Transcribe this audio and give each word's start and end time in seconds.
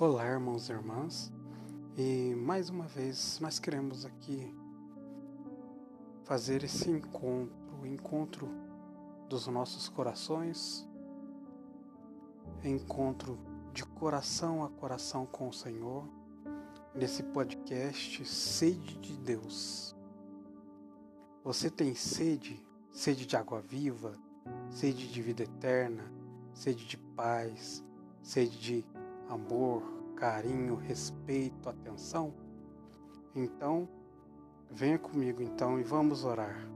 Olá, 0.00 0.26
irmãos 0.26 0.70
e 0.70 0.72
irmãs, 0.72 1.30
e 1.94 2.34
mais 2.34 2.70
uma 2.70 2.86
vez 2.86 3.38
nós 3.38 3.58
queremos 3.58 4.06
aqui 4.06 4.50
fazer 6.24 6.64
esse 6.64 6.88
encontro, 6.88 7.54
o 7.82 7.86
encontro 7.86 8.48
dos 9.28 9.46
nossos 9.46 9.90
corações, 9.90 10.88
encontro 12.64 13.38
de 13.74 13.84
coração 13.84 14.64
a 14.64 14.70
coração 14.70 15.26
com 15.26 15.50
o 15.50 15.52
Senhor, 15.52 16.08
nesse 16.94 17.22
podcast 17.22 18.24
Sede 18.24 18.96
de 18.96 19.18
Deus. 19.18 19.94
Você 21.44 21.68
tem 21.68 21.94
sede, 21.94 22.58
sede 22.90 23.26
de 23.26 23.36
água 23.36 23.60
viva, 23.60 24.18
sede 24.70 25.12
de 25.12 25.20
vida 25.20 25.42
eterna, 25.42 26.10
sede 26.54 26.86
de 26.86 26.96
paz, 26.96 27.84
sede 28.22 28.58
de 28.58 28.99
amor, 29.30 29.82
carinho, 30.16 30.74
respeito, 30.74 31.68
atenção? 31.68 32.34
Então, 33.34 33.88
venha 34.68 34.98
comigo 34.98 35.40
então 35.40 35.78
e 35.78 35.84
vamos 35.84 36.24
orar. 36.24 36.68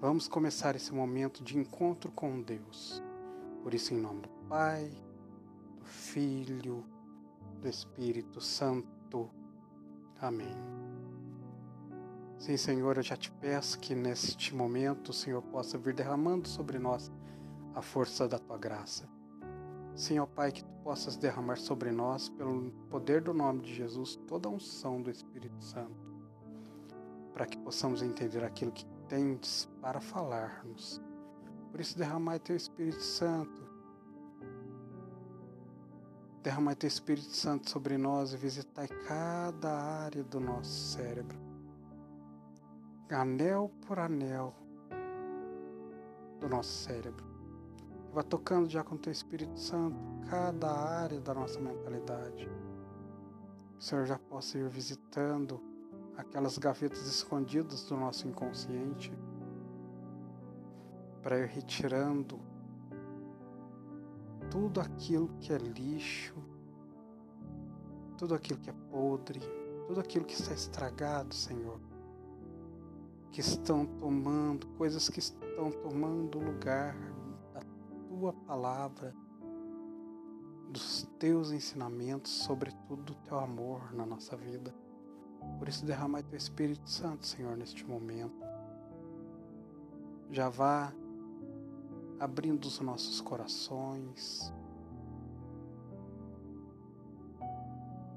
Vamos 0.00 0.28
começar 0.28 0.76
esse 0.76 0.94
momento 0.94 1.42
de 1.42 1.58
encontro 1.58 2.12
com 2.12 2.40
Deus. 2.40 3.02
Por 3.62 3.74
isso, 3.74 3.92
em 3.92 3.98
nome 3.98 4.22
do 4.22 4.28
Pai, 4.48 4.88
do 5.78 5.84
Filho, 5.84 6.84
do 7.60 7.68
Espírito 7.68 8.40
Santo. 8.40 9.28
Amém. 10.20 10.54
Sim, 12.38 12.56
Senhor, 12.56 12.96
eu 12.96 13.02
já 13.02 13.16
te 13.16 13.32
peço 13.32 13.80
que 13.80 13.94
neste 13.94 14.54
momento 14.54 15.08
o 15.08 15.14
Senhor 15.14 15.42
possa 15.42 15.76
vir 15.76 15.94
derramando 15.94 16.46
sobre 16.46 16.78
nós 16.78 17.10
a 17.74 17.82
força 17.82 18.28
da 18.28 18.38
tua 18.38 18.58
graça. 18.58 19.15
Ó 20.20 20.26
Pai, 20.26 20.52
que 20.52 20.62
tu 20.62 20.72
possas 20.84 21.16
derramar 21.16 21.56
sobre 21.56 21.90
nós, 21.90 22.28
pelo 22.28 22.70
poder 22.90 23.22
do 23.22 23.32
nome 23.32 23.62
de 23.62 23.74
Jesus, 23.74 24.16
toda 24.28 24.46
a 24.46 24.52
unção 24.52 25.00
do 25.00 25.10
Espírito 25.10 25.58
Santo, 25.64 25.96
para 27.32 27.46
que 27.46 27.56
possamos 27.56 28.02
entender 28.02 28.44
aquilo 28.44 28.72
que 28.72 28.84
tens 29.08 29.66
para 29.80 29.98
falar-nos. 29.98 31.00
Por 31.70 31.80
isso, 31.80 31.96
derramai 31.96 32.38
teu 32.38 32.54
Espírito 32.54 33.02
Santo. 33.02 33.62
Derramai 36.42 36.76
teu 36.76 36.88
Espírito 36.88 37.34
Santo 37.34 37.70
sobre 37.70 37.96
nós 37.96 38.34
e 38.34 38.36
visitai 38.36 38.88
cada 38.88 39.72
área 39.72 40.22
do 40.22 40.38
nosso 40.38 40.92
cérebro, 40.92 41.38
anel 43.10 43.72
por 43.86 43.98
anel 43.98 44.54
do 46.38 46.48
nosso 46.48 46.84
cérebro 46.84 47.35
Vá 48.16 48.22
tocando 48.22 48.66
já 48.66 48.82
com 48.82 48.96
teu 48.96 49.12
Espírito 49.12 49.60
Santo 49.60 49.94
cada 50.30 50.72
área 50.72 51.20
da 51.20 51.34
nossa 51.34 51.60
mentalidade. 51.60 52.48
o 53.78 53.82
Senhor 53.82 54.06
já 54.06 54.18
possa 54.18 54.56
ir 54.56 54.66
visitando 54.70 55.60
aquelas 56.16 56.56
gavetas 56.56 57.06
escondidas 57.06 57.84
do 57.84 57.94
nosso 57.94 58.26
inconsciente 58.26 59.12
para 61.22 61.40
ir 61.40 61.46
retirando 61.48 62.40
tudo 64.50 64.80
aquilo 64.80 65.28
que 65.38 65.52
é 65.52 65.58
lixo, 65.58 66.42
tudo 68.16 68.34
aquilo 68.34 68.58
que 68.60 68.70
é 68.70 68.74
podre, 68.90 69.40
tudo 69.86 70.00
aquilo 70.00 70.24
que 70.24 70.32
está 70.32 70.54
estragado, 70.54 71.34
Senhor. 71.34 71.78
Que 73.30 73.42
estão 73.42 73.84
tomando, 73.84 74.66
coisas 74.68 75.06
que 75.10 75.18
estão 75.18 75.70
tomando 75.70 76.38
lugar 76.38 76.96
tua 78.18 78.32
palavra, 78.32 79.14
dos 80.70 81.02
teus 81.18 81.52
ensinamentos, 81.52 82.32
sobretudo 82.32 83.02
do 83.02 83.14
teu 83.14 83.38
amor 83.38 83.92
na 83.92 84.06
nossa 84.06 84.34
vida. 84.36 84.74
Por 85.58 85.68
isso, 85.68 85.84
derramai 85.84 86.22
teu 86.22 86.36
Espírito 86.36 86.88
Santo, 86.88 87.26
Senhor, 87.26 87.56
neste 87.56 87.84
momento. 87.84 88.34
Já 90.30 90.48
vá 90.48 90.92
abrindo 92.18 92.64
os 92.64 92.80
nossos 92.80 93.20
corações, 93.20 94.52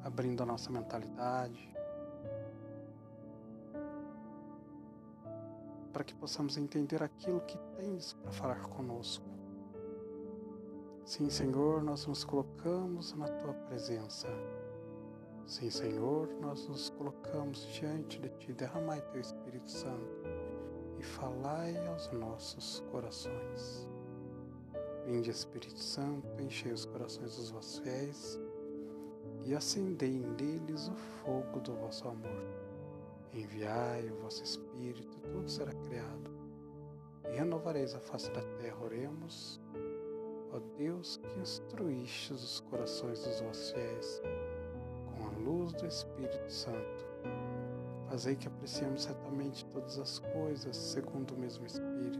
abrindo 0.01 0.41
a 0.41 0.45
nossa 0.45 0.71
mentalidade, 0.71 1.75
para 5.91 6.05
que 6.05 6.15
possamos 6.15 6.55
entender 6.57 7.03
aquilo 7.03 7.41
que 7.41 7.57
tens 7.75 8.13
para 8.13 8.31
falar 8.31 8.61
conosco. 8.69 9.38
Sim, 11.09 11.27
Senhor, 11.27 11.81
nós 11.81 12.05
nos 12.05 12.23
colocamos 12.23 13.15
na 13.15 13.27
tua 13.27 13.51
presença. 13.51 14.27
Sim, 15.47 15.71
Senhor, 15.71 16.29
nós 16.39 16.67
nos 16.67 16.91
colocamos 16.91 17.65
diante 17.73 18.19
de 18.19 18.29
ti. 18.37 18.53
Derramai 18.53 19.01
teu 19.11 19.19
Espírito 19.19 19.71
Santo 19.71 20.21
e 20.99 21.03
falai 21.03 21.75
aos 21.87 22.11
nossos 22.11 22.83
corações. 22.91 23.89
Vinde, 25.07 25.31
Espírito 25.31 25.79
Santo, 25.79 26.39
enchei 26.43 26.71
os 26.71 26.85
corações 26.85 27.37
dos 27.37 27.49
vossos 27.49 27.79
fiéis 27.79 28.39
e 29.45 29.55
acendei 29.55 30.19
neles 30.19 30.89
o 30.89 30.95
fogo 30.95 31.59
do 31.59 31.73
vosso 31.73 32.07
amor. 32.07 32.43
Enviai 33.33 34.11
o 34.11 34.15
vosso 34.21 34.43
Espírito, 34.43 35.17
tudo 35.21 35.49
será 35.49 35.73
criado 35.73 36.29
e 37.25 37.35
renovareis 37.35 37.95
a 37.95 37.99
face 37.99 38.29
da 38.31 38.41
terra. 38.59 38.77
Oremos. 38.83 39.59
Ó 40.51 40.59
Deus, 40.77 41.17
que 41.17 41.39
instruíste 41.39 42.33
os 42.33 42.59
corações 42.61 43.23
dos 43.23 43.39
vossos 43.41 43.71
fiéis 43.71 44.21
com 45.15 45.27
a 45.27 45.29
luz 45.39 45.73
do 45.73 45.85
Espírito 45.85 46.51
Santo, 46.51 47.05
fazei 48.09 48.35
que 48.35 48.47
apreciemos 48.47 49.03
certamente 49.03 49.65
todas 49.67 49.99
as 49.99 50.19
coisas 50.19 50.75
segundo 50.75 51.35
o 51.35 51.39
mesmo 51.39 51.65
Espírito 51.65 52.19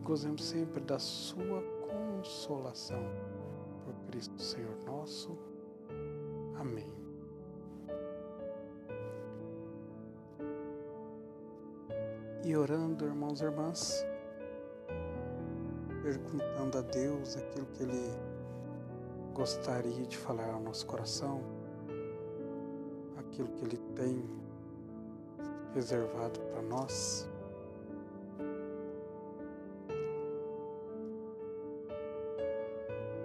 e 0.00 0.02
gozemos 0.02 0.42
sempre 0.42 0.80
da 0.80 0.98
sua 0.98 1.62
consolação. 1.88 3.02
Por 3.84 3.94
Cristo 4.06 4.40
Senhor 4.40 4.76
nosso. 4.86 5.38
Amém. 6.58 6.92
E 12.44 12.56
orando, 12.56 13.06
irmãos 13.06 13.40
e 13.40 13.44
irmãs, 13.44 14.06
perguntando 16.04 16.76
a 16.76 16.82
Deus 16.82 17.34
aquilo 17.34 17.64
que 17.68 17.82
Ele 17.82 18.12
gostaria 19.32 20.04
de 20.04 20.18
falar 20.18 20.50
ao 20.50 20.60
nosso 20.60 20.84
coração, 20.84 21.40
aquilo 23.16 23.48
que 23.48 23.64
Ele 23.64 23.78
tem 23.96 24.22
reservado 25.72 26.38
para 26.40 26.60
nós. 26.60 27.26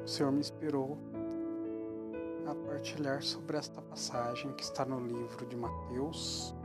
O 0.01 0.07
Senhor 0.07 0.31
me 0.31 0.39
inspirou 0.39 0.97
a 2.47 2.55
partilhar 2.65 3.21
sobre 3.21 3.57
esta 3.57 3.81
passagem 3.81 4.53
que 4.53 4.63
está 4.63 4.85
no 4.85 5.05
livro 5.05 5.45
de 5.45 5.57
Mateus, 5.57 6.55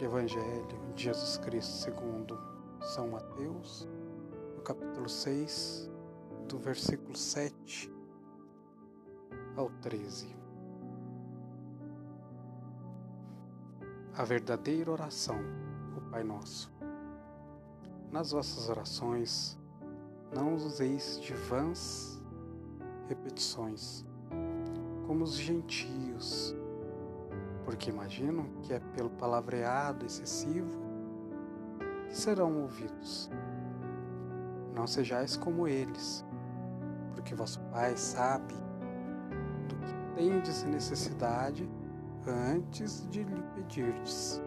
Evangelho 0.00 0.66
de 0.94 1.02
Jesus 1.02 1.36
Cristo 1.38 1.72
segundo 1.72 2.38
São 2.80 3.08
Mateus, 3.08 3.88
capítulo 4.66 5.08
6, 5.08 5.88
do 6.48 6.58
versículo 6.58 7.16
7 7.16 7.88
ao 9.54 9.70
13. 9.80 10.26
A 14.12 14.24
verdadeira 14.24 14.90
oração, 14.90 15.38
o 15.96 16.00
Pai 16.10 16.24
Nosso. 16.24 16.74
Nas 18.10 18.32
vossas 18.32 18.68
orações, 18.68 19.56
não 20.34 20.56
useis 20.56 21.20
de 21.20 21.32
vãs 21.32 22.20
repetições, 23.06 24.04
como 25.06 25.22
os 25.22 25.36
gentios, 25.36 26.56
porque 27.64 27.88
imaginam 27.88 28.48
que 28.62 28.72
é 28.72 28.80
pelo 28.80 29.10
palavreado 29.10 30.04
excessivo 30.04 30.82
que 32.08 32.16
serão 32.16 32.62
ouvidos. 32.62 33.30
Não 34.76 34.86
sejais 34.86 35.38
como 35.38 35.66
eles, 35.66 36.22
porque 37.14 37.34
vosso 37.34 37.58
Pai 37.70 37.96
sabe 37.96 38.54
do 39.66 39.74
que 39.76 40.14
tendes 40.14 40.64
necessidade 40.64 41.66
antes 42.26 43.08
de 43.08 43.24
lhe 43.24 43.42
pedirdes. 43.54 44.38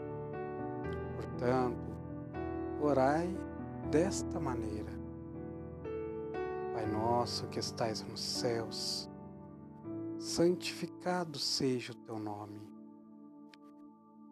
Portanto, 1.15 1.81
orai 2.79 3.35
desta 3.89 4.39
maneira. 4.39 4.91
Pai 6.75 6.85
nosso 6.85 7.47
que 7.47 7.57
estais 7.57 8.03
nos 8.03 8.21
céus, 8.21 9.09
santificado 10.19 11.39
seja 11.39 11.91
o 11.91 11.95
teu 11.95 12.19
nome. 12.19 12.61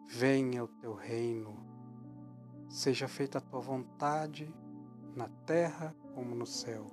Venha 0.06 0.62
o 0.62 0.68
teu 0.68 0.94
reino, 0.94 1.58
seja 2.68 3.08
feita 3.08 3.38
a 3.38 3.40
tua 3.40 3.60
vontade 3.60 4.48
na 5.18 5.28
terra 5.44 5.92
como 6.14 6.32
no 6.32 6.46
céu. 6.46 6.86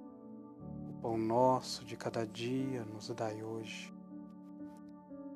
O 0.90 0.94
pão 1.00 1.16
nosso 1.16 1.86
de 1.86 1.96
cada 1.96 2.26
dia 2.26 2.84
nos 2.84 3.08
dai 3.10 3.44
hoje. 3.44 3.94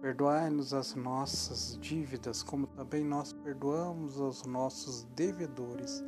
Perdoai-nos 0.01 0.73
as 0.73 0.95
nossas 0.95 1.77
dívidas, 1.79 2.41
como 2.41 2.65
também 2.65 3.03
nós 3.03 3.31
perdoamos 3.31 4.19
aos 4.19 4.43
nossos 4.45 5.03
devedores, 5.15 6.03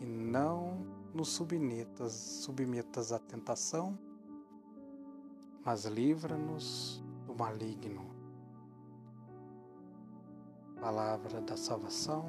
e 0.00 0.06
não 0.06 0.86
nos 1.12 1.28
submetas, 1.28 2.12
submetas 2.12 3.12
à 3.12 3.18
tentação, 3.18 3.98
mas 5.62 5.84
livra-nos 5.84 7.04
do 7.26 7.34
maligno. 7.34 8.10
Palavra 10.80 11.40
da 11.42 11.56
salvação, 11.56 12.24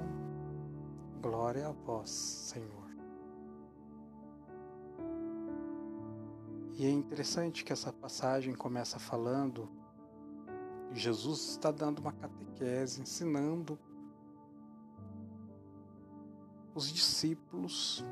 glória 1.21 1.69
a 1.69 1.71
vós, 1.71 2.09
Senhor. 2.09 2.82
E 6.75 6.85
é 6.87 6.89
interessante 6.89 7.63
que 7.63 7.71
essa 7.71 7.93
passagem 7.93 8.55
começa 8.55 8.97
falando 8.97 9.69
que 10.89 10.99
Jesus 10.99 11.51
está 11.51 11.71
dando 11.71 11.99
uma 11.99 12.11
catequese, 12.11 12.99
ensinando 12.99 13.77
os 16.73 16.91
discípulos, 16.91 18.03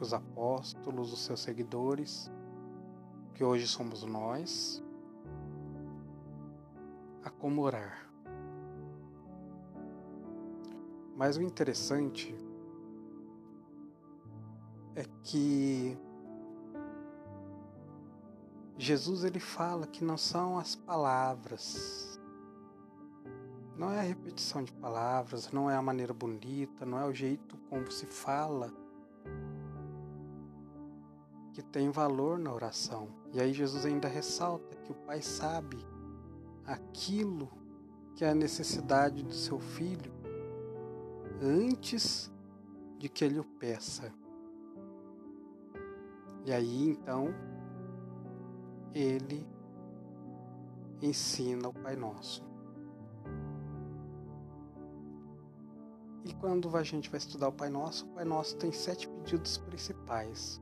os 0.00 0.14
apóstolos, 0.14 1.12
os 1.12 1.20
seus 1.20 1.40
seguidores, 1.40 2.30
que 3.34 3.44
hoje 3.44 3.66
somos 3.66 4.02
nós, 4.02 4.82
a 7.22 7.28
como 7.28 7.60
orar. 7.60 8.10
Mas 11.14 11.36
o 11.36 11.42
interessante 11.42 12.34
é 14.94 15.04
que 15.22 15.98
Jesus 18.80 19.24
ele 19.24 19.38
fala 19.38 19.86
que 19.86 20.02
não 20.02 20.16
são 20.16 20.58
as 20.58 20.74
palavras, 20.74 22.18
não 23.76 23.92
é 23.92 23.98
a 23.98 24.02
repetição 24.02 24.64
de 24.64 24.72
palavras, 24.72 25.52
não 25.52 25.70
é 25.70 25.76
a 25.76 25.82
maneira 25.82 26.14
bonita, 26.14 26.86
não 26.86 26.98
é 26.98 27.04
o 27.04 27.12
jeito 27.12 27.58
como 27.68 27.92
se 27.92 28.06
fala 28.06 28.72
que 31.52 31.60
tem 31.60 31.90
valor 31.90 32.38
na 32.38 32.50
oração. 32.50 33.10
E 33.34 33.38
aí 33.38 33.52
Jesus 33.52 33.84
ainda 33.84 34.08
ressalta 34.08 34.74
que 34.78 34.92
o 34.92 34.94
Pai 34.94 35.20
sabe 35.20 35.76
aquilo 36.64 37.50
que 38.16 38.24
é 38.24 38.30
a 38.30 38.34
necessidade 38.34 39.22
do 39.22 39.34
seu 39.34 39.60
filho 39.60 40.10
antes 41.42 42.32
de 42.98 43.10
que 43.10 43.26
ele 43.26 43.38
o 43.38 43.44
peça. 43.44 44.10
E 46.46 46.50
aí 46.50 46.88
então 46.88 47.49
ele 48.94 49.46
ensina 51.02 51.68
o 51.68 51.72
Pai 51.72 51.96
Nosso. 51.96 52.44
E 56.24 56.34
quando 56.34 56.76
a 56.76 56.82
gente 56.82 57.08
vai 57.08 57.18
estudar 57.18 57.48
o 57.48 57.52
Pai 57.52 57.70
Nosso, 57.70 58.04
o 58.06 58.08
Pai 58.10 58.24
Nosso 58.24 58.56
tem 58.56 58.72
sete 58.72 59.08
pedidos 59.08 59.58
principais. 59.58 60.60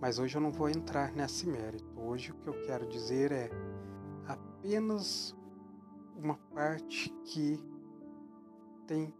Mas 0.00 0.18
hoje 0.18 0.36
eu 0.36 0.40
não 0.40 0.52
vou 0.52 0.68
entrar 0.68 1.12
nesse 1.12 1.46
mérito. 1.46 1.98
Hoje 1.98 2.30
o 2.30 2.34
que 2.34 2.46
eu 2.46 2.62
quero 2.62 2.86
dizer 2.86 3.32
é 3.32 3.50
apenas 4.26 5.34
uma 6.16 6.36
parte 6.54 7.10
que 7.24 7.58
tem 8.86 9.12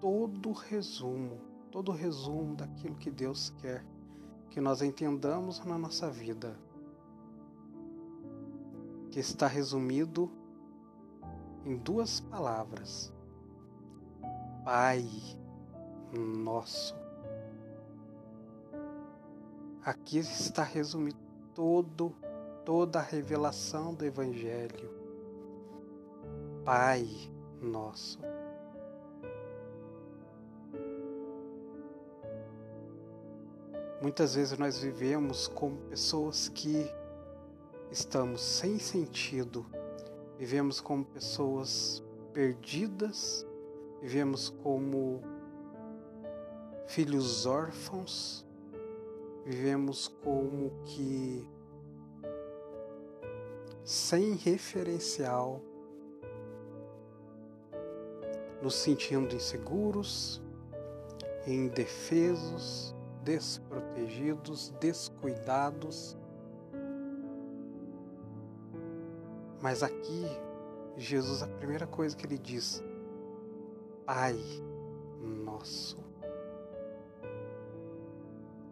todo 0.00 0.50
o 0.50 0.52
resumo, 0.52 1.40
todo 1.70 1.90
o 1.90 1.94
resumo 1.94 2.56
daquilo 2.56 2.96
que 2.96 3.10
Deus 3.10 3.50
quer 3.58 3.84
que 4.50 4.60
nós 4.60 4.82
entendamos 4.82 5.64
na 5.64 5.78
nossa 5.78 6.10
vida 6.10 6.58
que 9.10 9.20
está 9.20 9.46
resumido 9.46 10.30
em 11.64 11.76
duas 11.76 12.20
palavras: 12.20 13.12
Pai 14.64 15.04
Nosso. 16.12 16.96
Aqui 19.84 20.18
está 20.18 20.62
resumido 20.62 21.18
todo, 21.54 22.14
toda 22.64 22.98
a 22.98 23.02
revelação 23.02 23.94
do 23.94 24.04
Evangelho. 24.04 24.90
Pai 26.64 27.08
Nosso. 27.60 28.18
Muitas 34.00 34.36
vezes 34.36 34.56
nós 34.56 34.78
vivemos 34.78 35.48
como 35.48 35.76
pessoas 35.88 36.48
que 36.48 36.88
estamos 37.90 38.40
sem 38.40 38.78
sentido, 38.78 39.64
vivemos 40.38 40.80
como 40.80 41.04
pessoas 41.04 42.04
perdidas, 42.32 43.46
vivemos 44.00 44.50
como 44.62 45.22
filhos 46.86 47.46
órfãos, 47.46 48.46
vivemos 49.44 50.08
como 50.22 50.70
que 50.84 51.48
sem 53.84 54.34
referencial, 54.34 55.62
nos 58.62 58.74
sentindo 58.74 59.34
inseguros, 59.34 60.42
indefesos, 61.46 62.94
desprotegidos, 63.24 64.70
descuidados 64.80 66.18
Mas 69.60 69.82
aqui, 69.82 70.24
Jesus, 70.96 71.42
a 71.42 71.48
primeira 71.48 71.86
coisa 71.86 72.16
que 72.16 72.26
ele 72.26 72.38
diz, 72.38 72.82
Pai 74.06 74.38
nosso. 75.20 75.98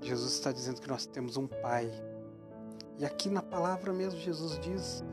Jesus 0.01 0.33
está 0.35 0.53
dizendo 0.53 0.81
que 0.81 0.89
nós 0.89 1.07
temos 1.07 1.37
um 1.37 1.47
Pai. 1.47 1.91
E 2.99 3.05
aqui 3.05 3.29
na 3.29 3.43
palavra 3.43 3.93
mesmo, 3.93 4.19
Jesus 4.21 4.59
diz 4.61 5.05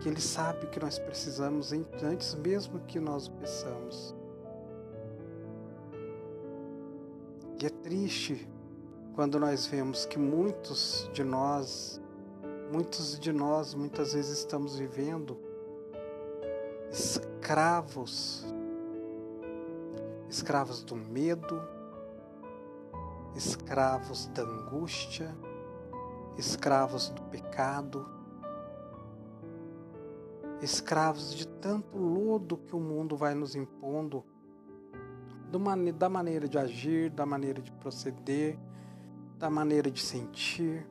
que 0.00 0.08
Ele 0.08 0.20
sabe 0.20 0.66
o 0.66 0.70
que 0.70 0.80
nós 0.80 0.98
precisamos 0.98 1.72
antes 2.02 2.34
mesmo 2.34 2.80
que 2.80 2.98
nós 2.98 3.28
o 3.28 3.32
peçamos. 3.32 4.14
E 7.60 7.66
é 7.66 7.70
triste 7.70 8.48
quando 9.14 9.38
nós 9.38 9.66
vemos 9.66 10.06
que 10.06 10.18
muitos 10.18 11.10
de 11.12 11.24
nós 11.24 12.00
Muitos 12.70 13.18
de 13.18 13.32
nós 13.32 13.74
muitas 13.74 14.12
vezes 14.12 14.40
estamos 14.40 14.78
vivendo 14.78 15.38
escravos, 16.90 18.44
escravos 20.28 20.82
do 20.82 20.94
medo, 20.94 21.62
escravos 23.34 24.26
da 24.26 24.42
angústia, 24.42 25.34
escravos 26.36 27.08
do 27.08 27.22
pecado, 27.22 28.06
escravos 30.60 31.34
de 31.34 31.48
tanto 31.48 31.96
lodo 31.96 32.58
que 32.58 32.76
o 32.76 32.80
mundo 32.80 33.16
vai 33.16 33.34
nos 33.34 33.54
impondo, 33.54 34.24
da 35.96 36.08
maneira 36.10 36.46
de 36.46 36.58
agir, 36.58 37.10
da 37.10 37.24
maneira 37.24 37.62
de 37.62 37.72
proceder, 37.72 38.58
da 39.38 39.48
maneira 39.48 39.90
de 39.90 40.02
sentir. 40.02 40.86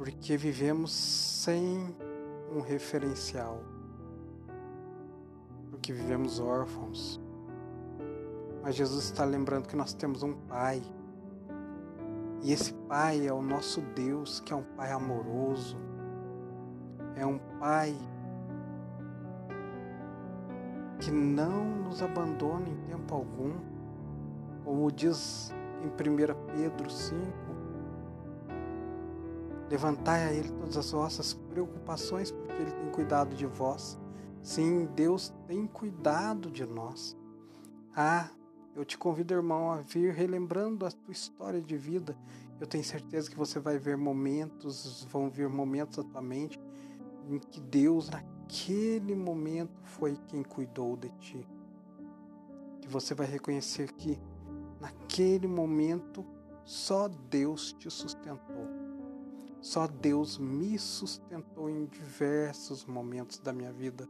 Porque 0.00 0.34
vivemos 0.34 0.94
sem 0.94 1.94
um 2.50 2.62
referencial, 2.62 3.62
porque 5.68 5.92
vivemos 5.92 6.40
órfãos. 6.40 7.20
Mas 8.62 8.76
Jesus 8.76 9.04
está 9.04 9.26
lembrando 9.26 9.68
que 9.68 9.76
nós 9.76 9.92
temos 9.92 10.22
um 10.22 10.32
Pai, 10.32 10.80
e 12.42 12.50
esse 12.50 12.72
Pai 12.72 13.26
é 13.26 13.32
o 13.34 13.42
nosso 13.42 13.82
Deus, 13.94 14.40
que 14.40 14.54
é 14.54 14.56
um 14.56 14.62
Pai 14.74 14.90
amoroso, 14.90 15.76
é 17.14 17.26
um 17.26 17.36
Pai 17.58 17.94
que 20.98 21.10
não 21.10 21.62
nos 21.62 22.00
abandona 22.00 22.66
em 22.70 22.76
tempo 22.88 23.14
algum, 23.14 23.52
como 24.64 24.90
diz 24.90 25.52
em 25.84 25.88
1 25.88 26.54
Pedro 26.56 26.88
5, 26.88 27.49
Levantai 29.70 30.24
a 30.24 30.32
Ele 30.32 30.50
todas 30.50 30.76
as 30.76 30.90
vossas 30.90 31.32
preocupações, 31.32 32.32
porque 32.32 32.60
Ele 32.60 32.72
tem 32.72 32.90
cuidado 32.90 33.36
de 33.36 33.46
vós. 33.46 33.96
Sim, 34.42 34.86
Deus 34.96 35.32
tem 35.46 35.64
cuidado 35.64 36.50
de 36.50 36.66
nós. 36.66 37.16
Ah, 37.94 38.28
eu 38.74 38.84
te 38.84 38.98
convido, 38.98 39.32
irmão, 39.32 39.70
a 39.70 39.76
vir 39.76 40.12
relembrando 40.12 40.84
a 40.84 40.90
tua 40.90 41.12
história 41.12 41.60
de 41.60 41.76
vida. 41.76 42.16
Eu 42.60 42.66
tenho 42.66 42.82
certeza 42.82 43.30
que 43.30 43.36
você 43.36 43.60
vai 43.60 43.78
ver 43.78 43.96
momentos, 43.96 45.06
vão 45.08 45.30
vir 45.30 45.48
momentos 45.48 46.00
à 46.00 46.02
tua 46.02 46.20
mente 46.20 46.58
em 47.28 47.38
que 47.38 47.60
Deus, 47.60 48.10
naquele 48.10 49.14
momento, 49.14 49.80
foi 49.84 50.18
quem 50.26 50.42
cuidou 50.42 50.96
de 50.96 51.10
ti. 51.20 51.48
Que 52.80 52.88
você 52.88 53.14
vai 53.14 53.26
reconhecer 53.26 53.92
que 53.92 54.18
naquele 54.80 55.46
momento 55.46 56.24
Só 56.64 57.08
Deus 57.08 57.72
te 57.72 57.90
sustentou. 57.90 58.79
Só 59.60 59.86
Deus 59.86 60.38
me 60.38 60.78
sustentou 60.78 61.68
em 61.68 61.84
diversos 61.84 62.84
momentos 62.86 63.38
da 63.38 63.52
minha 63.52 63.72
vida. 63.72 64.08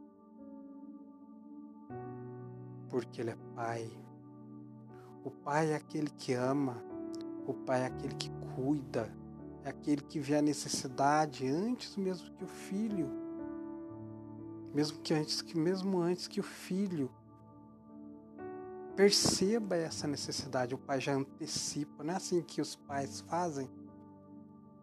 Porque 2.89 3.21
Ele 3.21 3.31
é 3.31 3.37
Pai. 3.55 3.91
O 5.25 5.31
Pai 5.31 5.73
é 5.73 5.75
aquele 5.75 6.11
que 6.11 6.33
ama. 6.33 6.83
O 7.47 7.53
Pai 7.55 7.83
é 7.83 7.87
aquele 7.87 8.15
que 8.15 8.31
cuida. 8.55 9.13
É 9.65 9.71
aquele 9.71 10.03
que 10.03 10.21
vê 10.21 10.37
a 10.37 10.43
necessidade 10.43 11.47
antes 11.47 11.97
mesmo 11.97 12.31
que 12.37 12.45
o 12.45 12.49
filho. 12.49 13.11
Mesmo 14.73 15.01
que 15.01 15.13
antes 15.13 15.43
que 15.43 15.59
mesmo 15.59 16.01
antes 16.01 16.29
que 16.29 16.39
o 16.39 16.45
filho 16.45 17.11
perceba 18.95 19.77
essa 19.77 20.07
necessidade, 20.07 20.75
o 20.75 20.79
pai 20.79 21.01
já 21.01 21.15
antecipa. 21.15 22.05
Não 22.05 22.15
é 22.15 22.17
assim 22.17 22.43
que 22.43 22.61
os 22.61 22.77
pais 22.77 23.21
fazem? 23.23 23.69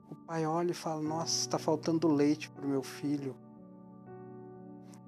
O 0.09 0.15
pai 0.15 0.45
olha 0.45 0.71
e 0.71 0.75
fala: 0.75 1.01
Nossa, 1.01 1.41
está 1.41 1.59
faltando 1.59 2.07
leite 2.07 2.49
para 2.49 2.65
o 2.65 2.69
meu 2.69 2.83
filho. 2.83 3.35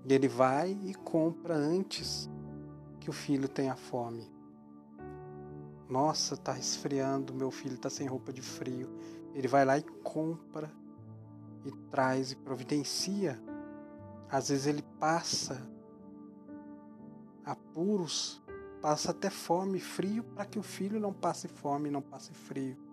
E 0.06 0.13
ele 0.13 0.27
vai 0.27 0.72
e 0.72 0.94
compra 0.94 1.56
antes 1.56 2.29
que 3.00 3.10
o 3.10 3.13
filho 3.13 3.48
tenha 3.48 3.75
fome. 3.75 4.29
Nossa, 5.89 6.36
está 6.36 6.58
esfriando, 6.58 7.34
meu 7.34 7.50
filho 7.50 7.75
está 7.75 7.89
sem 7.89 8.08
roupa 8.08 8.32
de 8.32 8.41
frio. 8.41 8.89
Ele 9.34 9.48
vai 9.48 9.65
lá 9.65 9.77
e 9.77 9.84
compra 10.03 10.72
e 11.65 11.72
traz 11.89 12.32
e 12.32 12.36
providencia. 12.36 13.41
Às 14.29 14.50
vezes 14.50 14.68
ele 14.68 14.84
passa 15.00 15.68
apuros, 17.44 18.41
passa 18.82 19.12
até 19.12 19.29
fome 19.29 19.79
frio 19.79 20.24
para 20.24 20.46
que 20.46 20.60
o 20.60 20.63
filho 20.63 21.00
não 21.00 21.13
passe 21.13 21.48
fome, 21.48 21.89
não 21.89 22.01
passe 22.01 22.34
frio. 22.34 22.88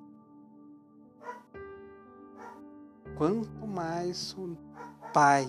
Quanto 3.16 3.66
mais 3.66 4.34
o 4.38 4.56
Pai, 5.12 5.48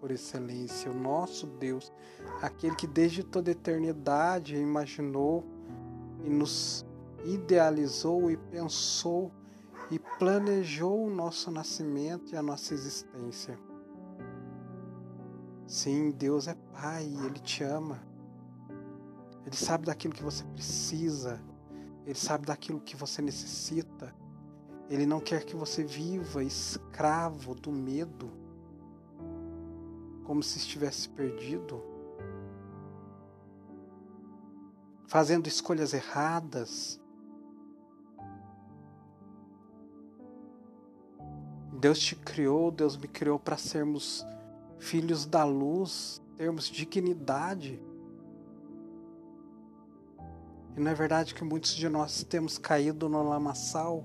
por 0.00 0.10
excelência, 0.10 0.90
o 0.90 0.94
nosso 0.94 1.46
Deus, 1.46 1.92
aquele 2.40 2.76
que 2.76 2.86
desde 2.86 3.24
toda 3.24 3.50
eternidade 3.50 4.56
imaginou 4.56 5.44
e 6.24 6.30
nos 6.30 6.86
idealizou 7.24 8.30
e 8.30 8.36
pensou 8.36 9.32
e 9.90 9.98
planejou 9.98 11.06
o 11.06 11.10
nosso 11.10 11.50
nascimento 11.50 12.32
e 12.32 12.36
a 12.36 12.42
nossa 12.42 12.72
existência. 12.72 13.58
Sim, 15.66 16.10
Deus 16.12 16.46
é 16.46 16.54
Pai, 16.72 17.04
Ele 17.04 17.40
te 17.40 17.64
ama. 17.64 18.00
Ele 19.44 19.56
sabe 19.56 19.86
daquilo 19.86 20.14
que 20.14 20.22
você 20.22 20.44
precisa, 20.44 21.42
Ele 22.06 22.14
sabe 22.14 22.46
daquilo 22.46 22.80
que 22.80 22.96
você 22.96 23.20
necessita. 23.20 24.14
Ele 24.90 25.06
não 25.06 25.20
quer 25.20 25.44
que 25.44 25.54
você 25.54 25.84
viva 25.84 26.42
escravo 26.42 27.54
do 27.54 27.70
medo, 27.70 28.28
como 30.24 30.42
se 30.42 30.58
estivesse 30.58 31.08
perdido, 31.08 31.80
fazendo 35.06 35.46
escolhas 35.46 35.94
erradas. 35.94 37.00
Deus 41.72 42.00
te 42.00 42.16
criou, 42.16 42.72
Deus 42.72 42.96
me 42.96 43.06
criou 43.06 43.38
para 43.38 43.56
sermos 43.56 44.26
filhos 44.80 45.24
da 45.24 45.44
luz, 45.44 46.20
termos 46.36 46.64
dignidade. 46.64 47.80
E 50.76 50.80
não 50.80 50.90
é 50.90 50.94
verdade 50.94 51.32
que 51.32 51.44
muitos 51.44 51.76
de 51.76 51.88
nós 51.88 52.24
temos 52.24 52.58
caído 52.58 53.08
no 53.08 53.22
lamaçal? 53.22 54.04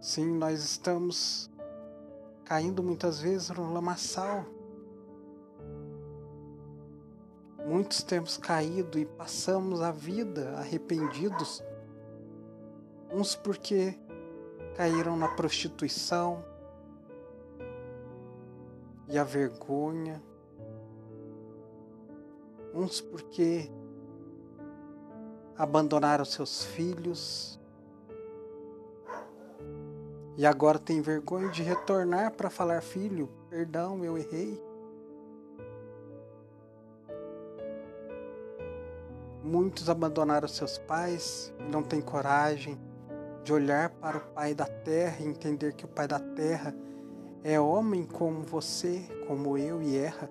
Sim, 0.00 0.38
nós 0.38 0.60
estamos 0.64 1.50
caindo 2.46 2.82
muitas 2.82 3.20
vezes 3.20 3.50
no 3.50 3.70
lamaçal. 3.70 4.46
Muitos 7.66 8.02
temos 8.02 8.38
caído 8.38 8.98
e 8.98 9.04
passamos 9.04 9.82
a 9.82 9.90
vida 9.92 10.56
arrependidos, 10.56 11.62
uns 13.12 13.36
porque 13.36 13.94
caíram 14.74 15.18
na 15.18 15.28
prostituição 15.28 16.42
e 19.06 19.18
a 19.18 19.22
vergonha, 19.22 20.22
uns 22.72 23.02
porque 23.02 23.70
abandonaram 25.58 26.24
seus 26.24 26.64
filhos, 26.64 27.59
e 30.40 30.46
agora 30.46 30.78
tem 30.78 31.02
vergonha 31.02 31.50
de 31.50 31.62
retornar 31.62 32.32
para 32.32 32.48
falar: 32.48 32.80
Filho, 32.80 33.28
perdão, 33.50 34.02
eu 34.02 34.16
errei. 34.16 34.58
Muitos 39.44 39.90
abandonaram 39.90 40.48
seus 40.48 40.78
pais 40.78 41.52
e 41.58 41.64
não 41.64 41.82
têm 41.82 42.00
coragem 42.00 42.80
de 43.44 43.52
olhar 43.52 43.90
para 43.90 44.16
o 44.16 44.20
Pai 44.32 44.54
da 44.54 44.64
terra 44.64 45.18
e 45.20 45.26
entender 45.26 45.74
que 45.74 45.84
o 45.84 45.88
Pai 45.88 46.08
da 46.08 46.18
terra 46.18 46.74
é 47.44 47.60
homem 47.60 48.06
como 48.06 48.40
você, 48.40 49.06
como 49.28 49.58
eu 49.58 49.82
e 49.82 49.98
erra. 49.98 50.30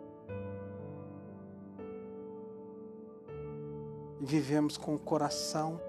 Vivemos 4.19 4.75
com 4.75 4.95
o 4.95 4.99
coração 4.99 5.79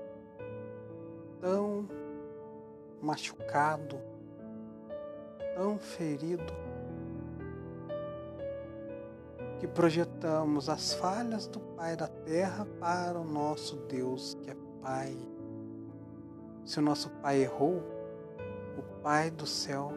tão 1.40 1.88
machucado, 3.00 4.09
tão 5.60 5.78
ferido, 5.78 6.54
que 9.58 9.66
projetamos 9.66 10.70
as 10.70 10.94
falhas 10.94 11.46
do 11.46 11.60
Pai 11.60 11.94
da 11.94 12.08
terra 12.08 12.66
para 12.78 13.20
o 13.20 13.24
nosso 13.24 13.76
Deus 13.76 14.38
que 14.40 14.50
é 14.50 14.56
Pai. 14.80 15.14
Se 16.64 16.78
o 16.78 16.82
nosso 16.82 17.10
Pai 17.10 17.42
errou, 17.42 17.82
o 18.78 19.02
Pai 19.02 19.30
do 19.30 19.46
céu 19.46 19.92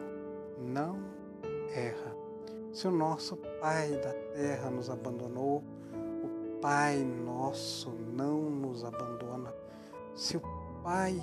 não 0.58 0.98
erra. 1.74 2.14
Se 2.70 2.86
o 2.86 2.90
nosso 2.90 3.34
Pai 3.58 3.90
da 3.92 4.12
terra 4.34 4.68
nos 4.68 4.90
abandonou, 4.90 5.64
o 5.94 6.60
Pai 6.60 6.98
nosso 6.98 7.88
não 7.90 8.50
nos 8.50 8.84
abandona. 8.84 9.50
Se 10.14 10.36
o 10.36 10.42
Pai 10.82 11.18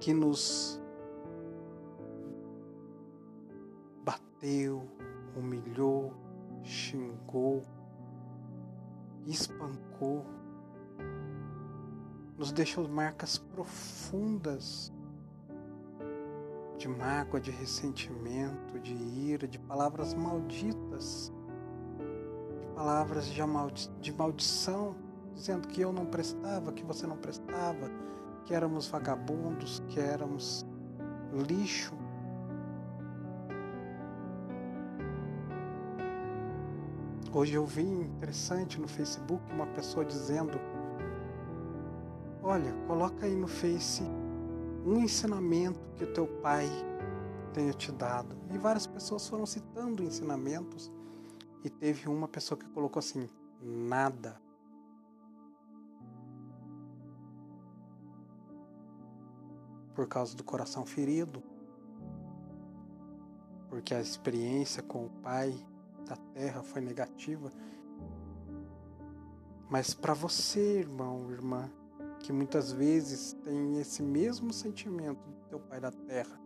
que 0.00 0.14
nos 0.14 0.80
bateu, 4.02 4.88
humilhou, 5.36 6.12
xingou, 6.64 7.62
espancou, 9.26 10.24
nos 12.38 12.50
deixou 12.50 12.88
marcas 12.88 13.36
profundas 13.36 14.90
de 16.78 16.88
mágoa, 16.88 17.38
de 17.38 17.50
ressentimento, 17.50 18.80
de 18.80 18.94
ira, 18.94 19.46
de 19.46 19.58
palavras 19.58 20.14
malditas, 20.14 21.30
de 22.58 22.66
palavras 22.74 23.26
de, 23.26 23.42
maldi 23.44 23.90
de 24.00 24.12
maldição, 24.14 24.96
dizendo 25.34 25.68
que 25.68 25.82
eu 25.82 25.92
não 25.92 26.06
prestava, 26.06 26.72
que 26.72 26.82
você 26.82 27.06
não 27.06 27.18
prestava, 27.18 27.90
que 28.44 28.54
éramos 28.54 28.88
vagabundos, 28.88 29.82
que 29.88 30.00
éramos 30.00 30.66
lixo. 31.48 31.94
Hoje 37.32 37.54
eu 37.54 37.64
vi 37.64 37.82
interessante 37.82 38.80
no 38.80 38.88
Facebook 38.88 39.42
uma 39.52 39.66
pessoa 39.68 40.04
dizendo: 40.04 40.58
Olha, 42.42 42.72
coloca 42.86 43.26
aí 43.26 43.36
no 43.36 43.46
Face 43.46 44.02
um 44.84 44.98
ensinamento 44.98 45.78
que 45.94 46.04
o 46.04 46.12
teu 46.12 46.26
pai 46.26 46.68
tenha 47.52 47.72
te 47.72 47.92
dado. 47.92 48.36
E 48.52 48.58
várias 48.58 48.86
pessoas 48.86 49.28
foram 49.28 49.46
citando 49.46 50.02
ensinamentos. 50.02 50.90
E 51.62 51.68
teve 51.68 52.08
uma 52.08 52.26
pessoa 52.26 52.58
que 52.58 52.66
colocou 52.68 52.98
assim: 52.98 53.28
nada. 53.62 54.40
Por 60.00 60.08
causa 60.08 60.34
do 60.34 60.42
coração 60.42 60.86
ferido, 60.86 61.42
porque 63.68 63.94
a 63.94 64.00
experiência 64.00 64.82
com 64.82 65.04
o 65.04 65.10
Pai 65.10 65.54
da 66.08 66.16
terra 66.16 66.62
foi 66.62 66.80
negativa. 66.80 67.52
Mas 69.68 69.92
para 69.92 70.14
você, 70.14 70.78
irmão, 70.78 71.30
irmã, 71.30 71.70
que 72.20 72.32
muitas 72.32 72.72
vezes 72.72 73.34
tem 73.44 73.78
esse 73.78 74.02
mesmo 74.02 74.54
sentimento 74.54 75.22
do 75.28 75.48
teu 75.50 75.60
Pai 75.60 75.78
da 75.78 75.92
terra, 75.92 76.40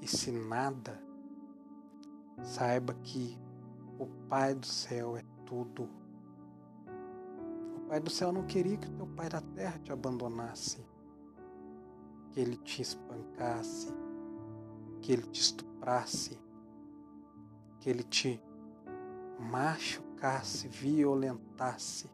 esse 0.00 0.30
nada, 0.30 0.96
Saiba 2.44 2.94
que 3.02 3.36
o 3.98 4.06
Pai 4.28 4.54
do 4.54 4.64
céu 4.64 5.16
é 5.16 5.24
tudo. 5.44 5.90
O 7.78 7.80
Pai 7.88 7.98
do 7.98 8.10
céu 8.10 8.30
não 8.30 8.46
queria 8.46 8.76
que 8.76 8.86
o 8.86 8.92
teu 8.92 9.08
Pai 9.08 9.28
da 9.28 9.40
terra 9.40 9.76
te 9.80 9.90
abandonasse, 9.90 10.86
que 12.30 12.40
ele 12.40 12.56
te 12.56 12.82
espancasse, 12.82 13.92
que 15.00 15.12
ele 15.12 15.22
te 15.22 15.40
estuprasse, 15.40 16.38
que 17.80 17.88
ele 17.88 18.02
te 18.02 18.42
machucasse, 19.38 20.68
violentasse. 20.68 22.10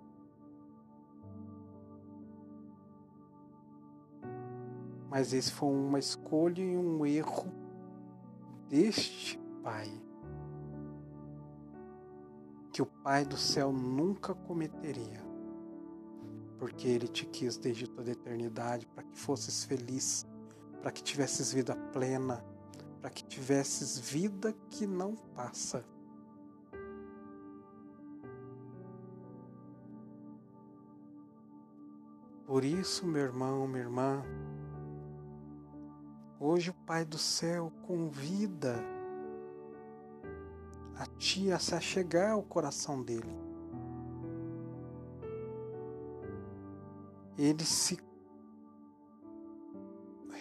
Mas 5.11 5.33
esse 5.33 5.53
foi 5.53 5.69
uma 5.69 5.99
escolha 5.99 6.61
e 6.61 6.77
um 6.77 7.07
erro 7.07 7.47
deste 8.69 9.39
Pai. 9.63 9.89
Que 12.73 12.83
o 12.83 12.87
Pai 12.87 13.25
do 13.25 13.37
céu 13.37 13.73
nunca 13.73 14.35
cometeria. 14.35 15.34
Porque 16.65 16.89
Ele 16.89 17.07
te 17.07 17.27
quis 17.27 17.59
desde 17.59 17.87
toda 17.87 18.11
a 18.11 18.13
eternidade 18.13 18.87
para 18.87 19.03
que 19.03 19.19
fosses 19.19 19.65
feliz, 19.65 20.27
para 20.81 20.91
que 20.91 21.03
tivesses 21.03 21.53
vida 21.53 21.77
plena, 21.93 22.43
para 23.03 23.11
que 23.11 23.23
tivesses 23.23 23.99
vida 23.99 24.51
que 24.71 24.87
não 24.87 25.15
passa. 25.15 25.85
Por 32.47 32.65
isso, 32.65 33.07
meu 33.07 33.25
irmão, 33.25 33.69
minha 33.69 33.83
irmã, 33.83 34.25
Hoje 36.41 36.71
o 36.71 36.75
Pai 36.87 37.05
do 37.05 37.19
céu 37.19 37.71
convida 37.87 38.83
a 40.97 41.05
ti 41.19 41.53
a 41.53 41.59
se 41.59 41.75
achegar 41.75 42.31
ao 42.31 42.43
coração 42.43 43.03
dele. 43.03 43.44
Ele 47.37 47.65
se 47.65 47.99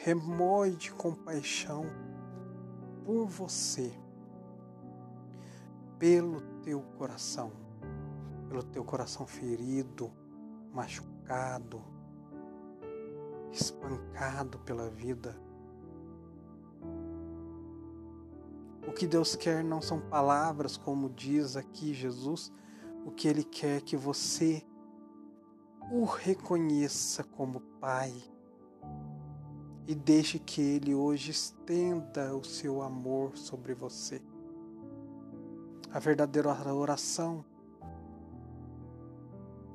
remoe 0.04 0.76
de 0.76 0.92
compaixão 0.92 1.86
por 3.04 3.26
você, 3.26 3.92
pelo 5.98 6.42
teu 6.62 6.82
coração, 6.98 7.52
pelo 8.48 8.62
teu 8.64 8.84
coração 8.84 9.26
ferido, 9.26 10.12
machucado, 10.74 11.82
espancado 13.52 14.60
pela 14.60 14.90
vida. 14.90 15.36
O 18.88 18.92
que 18.92 19.08
Deus 19.08 19.36
quer 19.36 19.64
não 19.64 19.82
são 19.82 20.00
palavras, 20.00 20.78
como 20.78 21.10
diz 21.10 21.56
aqui 21.56 21.94
Jesus, 21.94 22.52
o 23.06 23.12
que 23.12 23.28
Ele 23.28 23.44
quer 23.44 23.78
é 23.78 23.82
que 23.82 23.96
você 23.96 24.64
o 25.92 26.06
reconheça 26.06 27.24
como 27.24 27.60
Pai 27.80 28.14
e 29.88 29.94
deixe 29.94 30.40
que 30.40 30.62
Ele 30.62 30.96
hoje 30.96 31.32
estenda 31.32 32.36
o 32.36 32.44
seu 32.44 32.82
amor 32.82 33.38
sobre 33.38 33.74
você. 33.74 34.22
A 35.92 36.00
verdadeira 36.00 36.50
oração 36.74 37.46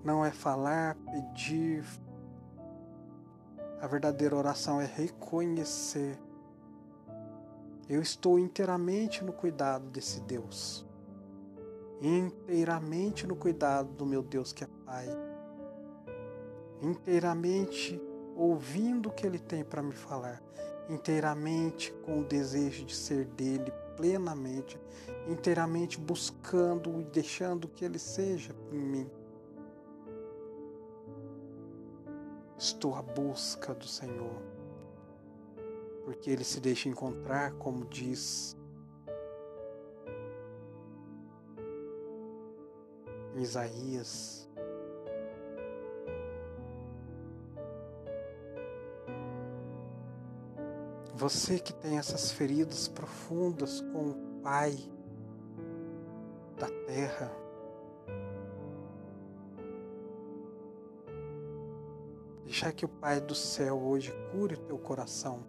não 0.05 0.25
é 0.25 0.31
falar, 0.31 0.97
pedir. 0.97 1.85
A 3.81 3.87
verdadeira 3.87 4.35
oração 4.35 4.81
é 4.81 4.87
reconhecer 4.87 6.19
eu 7.89 8.03
estou 8.03 8.39
inteiramente 8.39 9.25
no 9.25 9.33
cuidado 9.33 9.89
desse 9.89 10.21
Deus. 10.21 10.87
Inteiramente 12.03 13.27
no 13.27 13.35
cuidado 13.35 13.91
do 13.95 14.05
meu 14.05 14.23
Deus 14.23 14.53
que 14.53 14.63
é 14.63 14.67
Pai. 14.85 15.07
Inteiramente 16.83 18.01
ouvindo 18.37 19.09
o 19.09 19.13
que 19.13 19.27
Ele 19.27 19.39
tem 19.39 19.65
para 19.65 19.83
me 19.83 19.93
falar. 19.93 20.43
Inteiramente 20.89 21.93
com 22.05 22.21
o 22.21 22.25
desejo 22.25 22.85
de 22.85 22.95
ser 22.95 23.25
dele 23.27 23.73
plenamente. 23.97 24.79
Inteiramente 25.29 25.99
buscando 25.99 27.01
e 27.01 27.05
deixando 27.05 27.69
que 27.69 27.85
Ele 27.85 27.99
seja 27.99 28.55
em 28.73 28.79
mim. 28.79 29.11
Estou 32.59 32.95
à 32.95 33.03
busca 33.03 33.73
do 33.75 33.87
Senhor 33.87 34.59
porque 36.09 36.31
ele 36.31 36.43
se 36.43 36.59
deixa 36.59 36.89
encontrar, 36.89 37.53
como 37.59 37.85
diz 37.85 38.57
em 43.37 43.43
Isaías. 43.43 44.48
Você 51.19 51.59
que 51.59 51.73
tem 51.73 51.99
essas 51.99 52.31
feridas 52.31 52.87
profundas 52.87 53.81
com 53.81 54.11
o 54.11 54.15
Pai 54.41 54.79
da 56.57 56.69
terra, 56.87 57.33
deixar 62.45 62.73
que 62.73 62.85
o 62.85 62.89
Pai 62.89 63.21
do 63.21 63.35
céu 63.35 63.77
hoje 63.81 64.15
cure 64.31 64.55
o 64.55 64.59
teu 64.59 64.79
coração. 64.79 65.41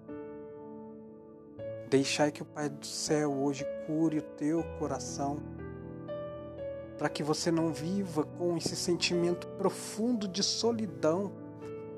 Deixai 1.88 2.32
que 2.32 2.42
o 2.42 2.46
Pai 2.46 2.68
do 2.68 2.88
céu 2.88 3.32
hoje 3.32 3.64
cure 3.86 4.18
o 4.18 4.24
teu 4.24 4.64
coração, 4.80 5.38
para 6.98 7.10
que 7.10 7.22
você 7.22 7.52
não 7.52 7.72
viva 7.72 8.24
com 8.24 8.58
esse 8.58 8.76
sentimento 8.76 9.48
profundo 9.50 10.28
de 10.28 10.42
solidão, 10.42 11.32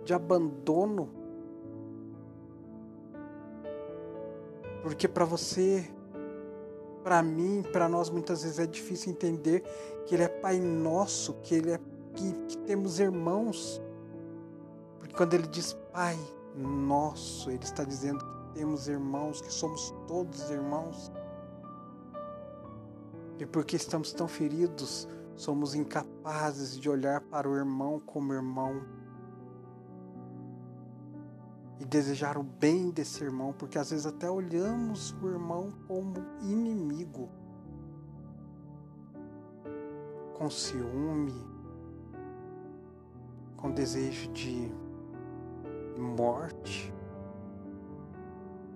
de 0.04 0.14
abandono. 0.14 1.21
Porque 4.82 5.08
para 5.08 5.26
você, 5.26 5.88
para 7.04 7.22
mim, 7.22 7.64
para 7.72 7.88
nós 7.88 8.10
muitas 8.10 8.44
vezes 8.44 8.60
é 8.60 8.66
difícil 8.66 9.12
entender 9.12 9.64
que 10.06 10.16
Ele 10.16 10.24
é 10.24 10.28
Pai 10.28 10.60
nosso, 10.60 11.34
que 11.44 11.56
Ele 11.56 11.72
é 11.72 11.80
que, 12.16 12.34
que 12.48 12.58
temos 12.60 13.00
irmãos. 13.00 13.82
Porque 15.00 15.16
quando 15.16 15.34
Ele 15.34 15.48
diz 15.48 15.74
Pai 15.92 16.18
nosso, 16.56 17.50
Ele 17.50 17.64
está 17.64 17.84
dizendo 17.84 18.20
que 18.20 18.60
temos 18.60 18.88
irmãos, 18.88 19.42
que 19.42 19.54
somos 19.54 19.94
todos 20.08 20.50
irmãos. 20.50 21.12
E 23.40 23.46
porque 23.46 23.76
estamos 23.76 24.14
tão 24.14 24.28
feridos, 24.28 25.08
somos 25.36 25.74
incapazes 25.74 26.78
de 26.80 26.90
olhar 26.90 27.22
para 27.22 27.50
o 27.50 27.56
irmão 27.56 28.00
como 28.00 28.34
irmão 28.34 28.82
e 31.82 31.86
desejar 31.86 32.38
o 32.38 32.44
bem 32.44 32.92
desse 32.92 33.24
irmão, 33.24 33.52
porque 33.58 33.80
às 33.80 33.90
vezes 33.90 34.06
até 34.06 34.30
olhamos 34.30 35.16
o 35.20 35.28
irmão 35.28 35.74
como 35.88 36.14
inimigo, 36.40 37.28
com 40.38 40.48
ciúme, 40.48 41.34
com 43.58 43.72
desejo 43.72 44.32
de 44.32 44.72
morte. 45.98 46.94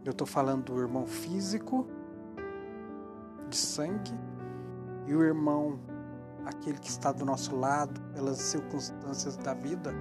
Eu 0.03 0.11
estou 0.11 0.25
falando 0.25 0.73
do 0.73 0.79
irmão 0.79 1.05
físico, 1.05 1.85
de 3.47 3.55
sangue, 3.55 4.17
e 5.05 5.13
o 5.13 5.21
irmão, 5.21 5.79
aquele 6.43 6.79
que 6.79 6.89
está 6.89 7.11
do 7.11 7.23
nosso 7.23 7.55
lado 7.55 8.01
pelas 8.13 8.39
circunstâncias 8.39 9.37
da 9.37 9.53
vida. 9.53 9.93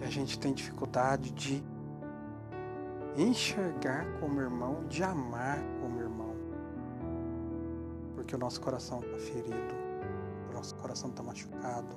E 0.00 0.04
a 0.04 0.10
gente 0.10 0.38
tem 0.38 0.52
dificuldade 0.52 1.30
de 1.32 1.62
enxergar 3.16 4.06
como 4.20 4.40
irmão, 4.40 4.86
de 4.86 5.02
amar 5.02 5.58
como 5.80 6.00
irmão. 6.00 6.34
Porque 8.14 8.34
o 8.34 8.38
nosso 8.38 8.60
coração 8.60 9.00
está 9.00 9.18
ferido, 9.18 9.74
o 10.50 10.54
nosso 10.54 10.74
coração 10.76 11.10
está 11.10 11.22
machucado, 11.22 11.96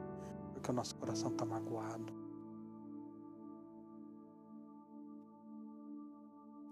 porque 0.53 0.71
o 0.71 0.73
nosso 0.73 0.95
coração 0.95 1.31
está 1.31 1.45
magoado. 1.45 2.13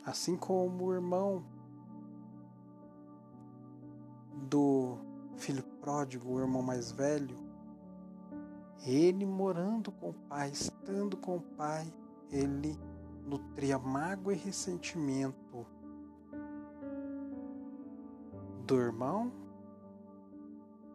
Assim 0.06 0.36
como 0.36 0.86
o 0.86 0.94
irmão 0.94 1.44
do 4.50 4.98
filho 5.38 5.62
pródigo, 5.82 6.34
o 6.34 6.40
irmão 6.40 6.64
mais 6.64 6.92
velho, 6.92 7.38
ele 8.86 9.26
morando 9.26 9.92
com 9.92 10.10
o 10.10 10.14
pai, 10.14 10.50
estando 10.50 11.18
com 11.18 11.38
o 11.38 11.42
pai, 11.42 11.92
ele 12.32 12.78
nutria 13.26 13.78
mágoa 13.78 14.34
e 14.34 14.38
ressentimento 14.38 15.66
do 18.66 18.76
irmão 18.76 19.32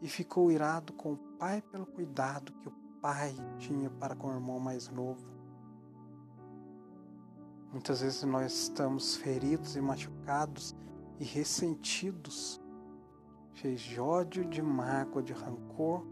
e 0.00 0.08
ficou 0.08 0.50
irado 0.50 0.92
com 0.92 1.14
o 1.14 1.16
pai 1.16 1.62
pelo 1.62 1.86
cuidado 1.86 2.52
que 2.52 2.68
o 2.68 2.72
pai 3.00 3.34
tinha 3.58 3.90
para 3.90 4.14
com 4.14 4.28
o 4.28 4.32
irmão 4.32 4.60
mais 4.60 4.88
novo. 4.88 5.26
Muitas 7.72 8.00
vezes 8.00 8.22
nós 8.22 8.52
estamos 8.52 9.16
feridos 9.16 9.74
e 9.74 9.80
machucados 9.80 10.76
e 11.18 11.24
ressentidos, 11.24 12.60
cheios 13.54 13.80
de 13.80 14.00
ódio, 14.00 14.44
de 14.44 14.62
mágoa, 14.62 15.22
de 15.22 15.32
rancor. 15.32 16.06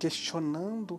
Questionando 0.00 0.98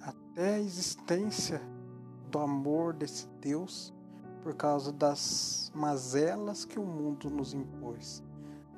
até 0.00 0.54
a 0.54 0.60
existência 0.60 1.60
do 2.30 2.38
amor 2.38 2.94
desse 2.94 3.26
Deus 3.40 3.92
por 4.40 4.54
causa 4.54 4.92
das 4.92 5.72
mazelas 5.74 6.64
que 6.64 6.78
o 6.78 6.84
mundo 6.84 7.28
nos 7.28 7.52
impôs. 7.52 8.22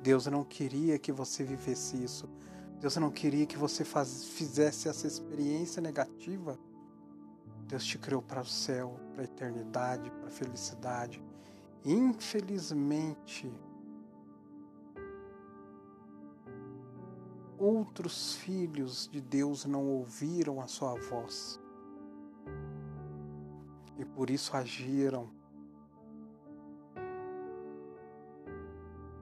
Deus 0.01 0.25
não 0.25 0.43
queria 0.43 0.97
que 0.97 1.11
você 1.11 1.43
vivesse 1.43 2.03
isso. 2.03 2.27
Deus 2.79 2.97
não 2.97 3.11
queria 3.11 3.45
que 3.45 3.57
você 3.57 3.85
faz, 3.85 4.25
fizesse 4.25 4.89
essa 4.89 5.05
experiência 5.05 5.79
negativa. 5.79 6.57
Deus 7.67 7.85
te 7.85 7.99
criou 7.99 8.23
para 8.23 8.41
o 8.41 8.45
céu, 8.45 8.99
para 9.13 9.21
a 9.21 9.25
eternidade, 9.25 10.09
para 10.09 10.27
a 10.27 10.31
felicidade. 10.31 11.23
Infelizmente, 11.85 13.53
outros 17.63 18.35
filhos 18.35 19.07
de 19.11 19.21
Deus 19.21 19.65
não 19.65 19.87
ouviram 19.87 20.59
a 20.59 20.67
sua 20.67 20.95
voz 20.95 21.59
e 23.97 24.05
por 24.05 24.29
isso 24.29 24.55
agiram 24.57 25.29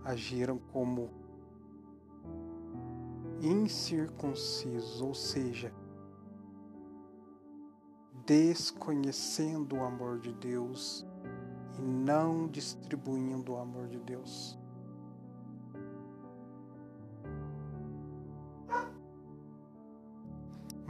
agiram 0.04 0.58
como 0.71 1.10
incircuncisos, 3.41 5.01
ou 5.01 5.13
seja, 5.13 5.73
desconhecendo 8.25 9.75
o 9.77 9.84
amor 9.84 10.19
de 10.19 10.34
Deus 10.34 11.06
e 11.77 11.82
não 11.82 12.47
distribuindo 12.47 13.54
o 13.54 13.58
amor 13.58 13.88
de 13.88 13.99
Deus. 13.99 14.61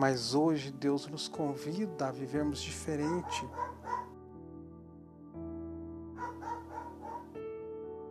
Mas 0.02 0.34
hoje 0.34 0.72
Deus 0.72 1.06
nos 1.06 1.28
convida 1.28 2.08
a 2.08 2.12
vivermos 2.12 2.60
diferente. 2.60 3.48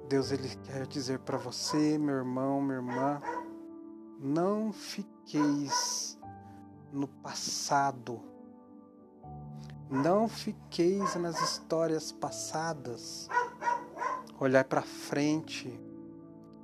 Deus 0.08 0.30
ele 0.30 0.48
quer 0.66 0.86
dizer 0.86 1.18
para 1.18 1.36
você, 1.36 1.98
meu 1.98 2.14
irmão, 2.14 2.62
minha 2.62 2.76
irmã, 2.76 3.20
não 4.20 4.72
fiqueis 4.72 6.16
no 6.92 7.08
passado. 7.08 8.22
Não 9.90 10.28
fiqueis 10.28 11.16
nas 11.16 11.42
histórias 11.42 12.12
passadas. 12.12 13.28
Olhar 14.38 14.62
para 14.62 14.82
frente. 14.82 15.68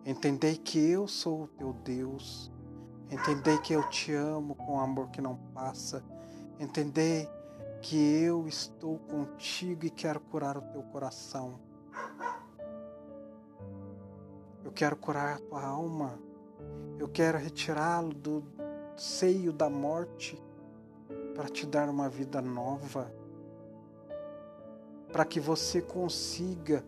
Entender 0.04 0.58
que 0.58 0.78
eu 0.78 1.08
sou 1.08 1.42
o 1.42 1.48
teu 1.48 1.72
Deus 1.72 2.54
Entender 3.10 3.60
que 3.60 3.72
eu 3.72 3.88
te 3.88 4.12
amo 4.12 4.54
com 4.56 4.80
amor 4.80 5.10
que 5.10 5.20
não 5.20 5.36
passa. 5.54 6.02
Entender 6.58 7.28
que 7.80 7.96
eu 7.96 8.48
estou 8.48 8.98
contigo 8.98 9.86
e 9.86 9.90
quero 9.90 10.18
curar 10.18 10.56
o 10.56 10.62
teu 10.62 10.82
coração. 10.82 11.60
Eu 14.64 14.72
quero 14.72 14.96
curar 14.96 15.36
a 15.36 15.38
tua 15.38 15.64
alma. 15.64 16.18
Eu 16.98 17.08
quero 17.08 17.38
retirá-lo 17.38 18.12
do 18.12 18.42
seio 18.96 19.52
da 19.52 19.70
morte 19.70 20.42
para 21.34 21.48
te 21.48 21.64
dar 21.64 21.88
uma 21.88 22.08
vida 22.08 22.42
nova. 22.42 23.12
Para 25.12 25.24
que 25.24 25.38
você 25.38 25.80
consiga 25.80 26.84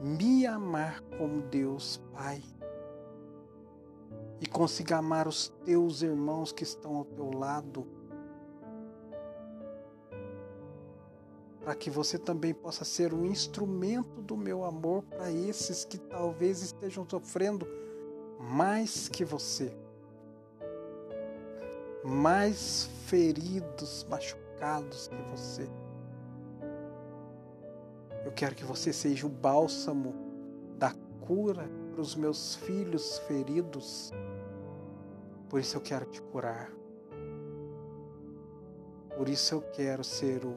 me 0.00 0.46
amar 0.46 1.00
como 1.18 1.42
Deus 1.42 2.00
Pai 2.12 2.42
e 4.40 4.46
consiga 4.46 4.98
amar 4.98 5.26
os 5.26 5.48
teus 5.64 6.02
irmãos 6.02 6.52
que 6.52 6.62
estão 6.62 6.96
ao 6.96 7.04
teu 7.04 7.30
lado, 7.30 7.86
para 11.60 11.74
que 11.74 11.90
você 11.90 12.18
também 12.18 12.54
possa 12.54 12.84
ser 12.84 13.12
um 13.12 13.26
instrumento 13.26 14.22
do 14.22 14.36
meu 14.36 14.64
amor 14.64 15.02
para 15.02 15.30
esses 15.30 15.84
que 15.84 15.98
talvez 15.98 16.62
estejam 16.62 17.06
sofrendo 17.08 17.66
mais 18.38 19.08
que 19.08 19.24
você, 19.24 19.76
mais 22.04 22.88
feridos, 23.06 24.06
machucados 24.08 25.08
que 25.08 25.22
você. 25.30 25.68
Eu 28.24 28.32
quero 28.32 28.54
que 28.54 28.64
você 28.64 28.92
seja 28.92 29.26
o 29.26 29.30
bálsamo 29.30 30.14
da 30.78 30.94
cura 31.20 31.68
para 31.92 32.00
os 32.00 32.14
meus 32.14 32.54
filhos 32.56 33.18
feridos. 33.20 34.12
Por 35.48 35.60
isso 35.60 35.76
eu 35.76 35.80
quero 35.80 36.04
te 36.06 36.20
curar. 36.20 36.70
Por 39.16 39.28
isso 39.28 39.54
eu 39.54 39.62
quero 39.62 40.04
ser 40.04 40.44
o 40.44 40.54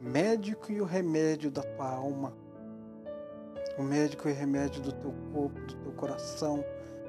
médico 0.00 0.72
e 0.72 0.80
o 0.80 0.84
remédio 0.84 1.50
da 1.50 1.62
tua 1.62 1.90
alma. 1.90 2.32
O 3.78 3.82
médico 3.82 4.28
e 4.28 4.32
o 4.32 4.34
remédio 4.34 4.82
do 4.82 4.92
teu 4.92 5.14
corpo, 5.32 5.60
do 5.60 5.74
teu 5.76 5.92
coração, 5.92 6.64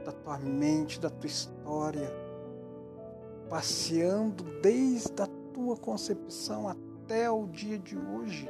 da 0.06 0.12
tua 0.12 0.38
mente, 0.38 1.00
da 1.00 1.10
tua 1.10 1.28
história. 1.28 2.12
Passeando 3.50 4.43
desde 4.62 5.22
a 5.22 5.28
tua 5.54 5.78
concepção 5.78 6.67
até 6.67 7.30
o 7.30 7.48
dia 7.48 7.80
de 7.80 7.98
hoje. 7.98 8.50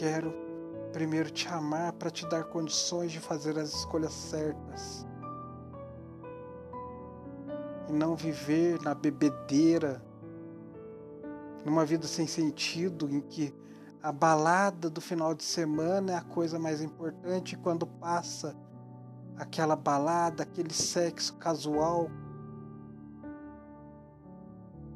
Quero 0.00 0.32
primeiro 0.94 1.30
te 1.30 1.46
amar 1.46 1.92
para 1.92 2.10
te 2.10 2.26
dar 2.26 2.44
condições 2.44 3.12
de 3.12 3.20
fazer 3.20 3.58
as 3.58 3.68
escolhas 3.68 4.14
certas. 4.14 5.06
E 7.86 7.92
não 7.92 8.16
viver 8.16 8.80
na 8.80 8.94
bebedeira, 8.94 10.02
numa 11.66 11.84
vida 11.84 12.06
sem 12.06 12.26
sentido, 12.26 13.10
em 13.10 13.20
que 13.20 13.54
a 14.02 14.10
balada 14.10 14.88
do 14.88 15.02
final 15.02 15.34
de 15.34 15.44
semana 15.44 16.12
é 16.12 16.16
a 16.16 16.22
coisa 16.22 16.58
mais 16.58 16.80
importante 16.80 17.54
quando 17.58 17.86
passa 17.86 18.56
aquela 19.36 19.76
balada, 19.76 20.44
aquele 20.44 20.72
sexo 20.72 21.36
casual 21.36 22.10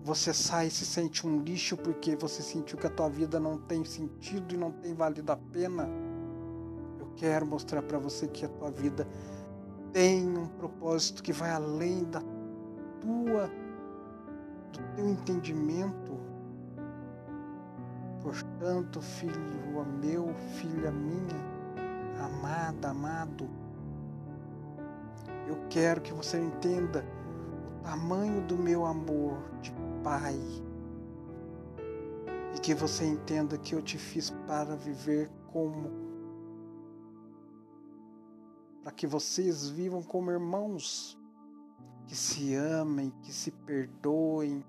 você 0.05 0.35
sai 0.35 0.67
e 0.67 0.71
se 0.71 0.85
sente 0.85 1.27
um 1.27 1.41
lixo 1.41 1.79
porque 1.79 2.15
você 2.15 2.43
sentiu 2.43 2.77
que 2.77 2.87
a 2.87 2.91
tua 2.91 3.09
vida 3.09 3.41
não 3.41 3.57
tem 3.57 3.83
sentido 3.85 4.55
e 4.55 4.59
não 4.59 4.71
tem 4.71 4.95
valido 4.95 5.33
a 5.33 5.37
pena. 5.37 5.89
Eu 7.01 7.07
quero 7.17 7.47
mostrar 7.47 7.83
para 7.83 7.99
você 7.99 8.29
que 8.29 8.45
a 8.45 8.49
tua 8.49 8.71
vida 8.71 9.09
tem 9.95 10.37
um 10.37 10.47
propósito 10.47 11.23
que 11.23 11.33
vai 11.33 11.51
além 11.51 12.05
da 12.05 12.21
tua 13.01 13.51
do 14.73 14.95
teu 14.95 15.09
entendimento. 15.09 16.13
Portanto, 18.21 19.01
filho 19.01 19.41
meu, 20.03 20.35
filha 20.57 20.91
minha, 20.91 21.41
amada, 22.23 22.91
amado, 22.91 23.49
eu 25.47 25.59
quero 25.69 26.01
que 26.01 26.13
você 26.13 26.39
entenda 26.39 27.05
o 27.81 27.83
tamanho 27.83 28.41
do 28.43 28.57
meu 28.57 28.85
amor 28.85 29.39
de 29.61 29.74
Pai. 30.05 30.39
E 32.55 32.61
que 32.61 32.75
você 32.75 33.07
entenda 33.07 33.57
que 33.57 33.75
eu 33.75 33.81
te 33.81 33.97
fiz 33.97 34.29
para 34.47 34.77
viver 34.77 35.31
como. 35.51 35.91
Para 38.83 38.93
que 38.93 39.07
vocês 39.07 39.71
vivam 39.71 40.03
como 40.03 40.31
irmãos, 40.31 41.19
que 42.07 42.15
se 42.15 42.55
amem, 42.55 43.11
que 43.23 43.33
se 43.33 43.51
perdoem. 43.51 44.63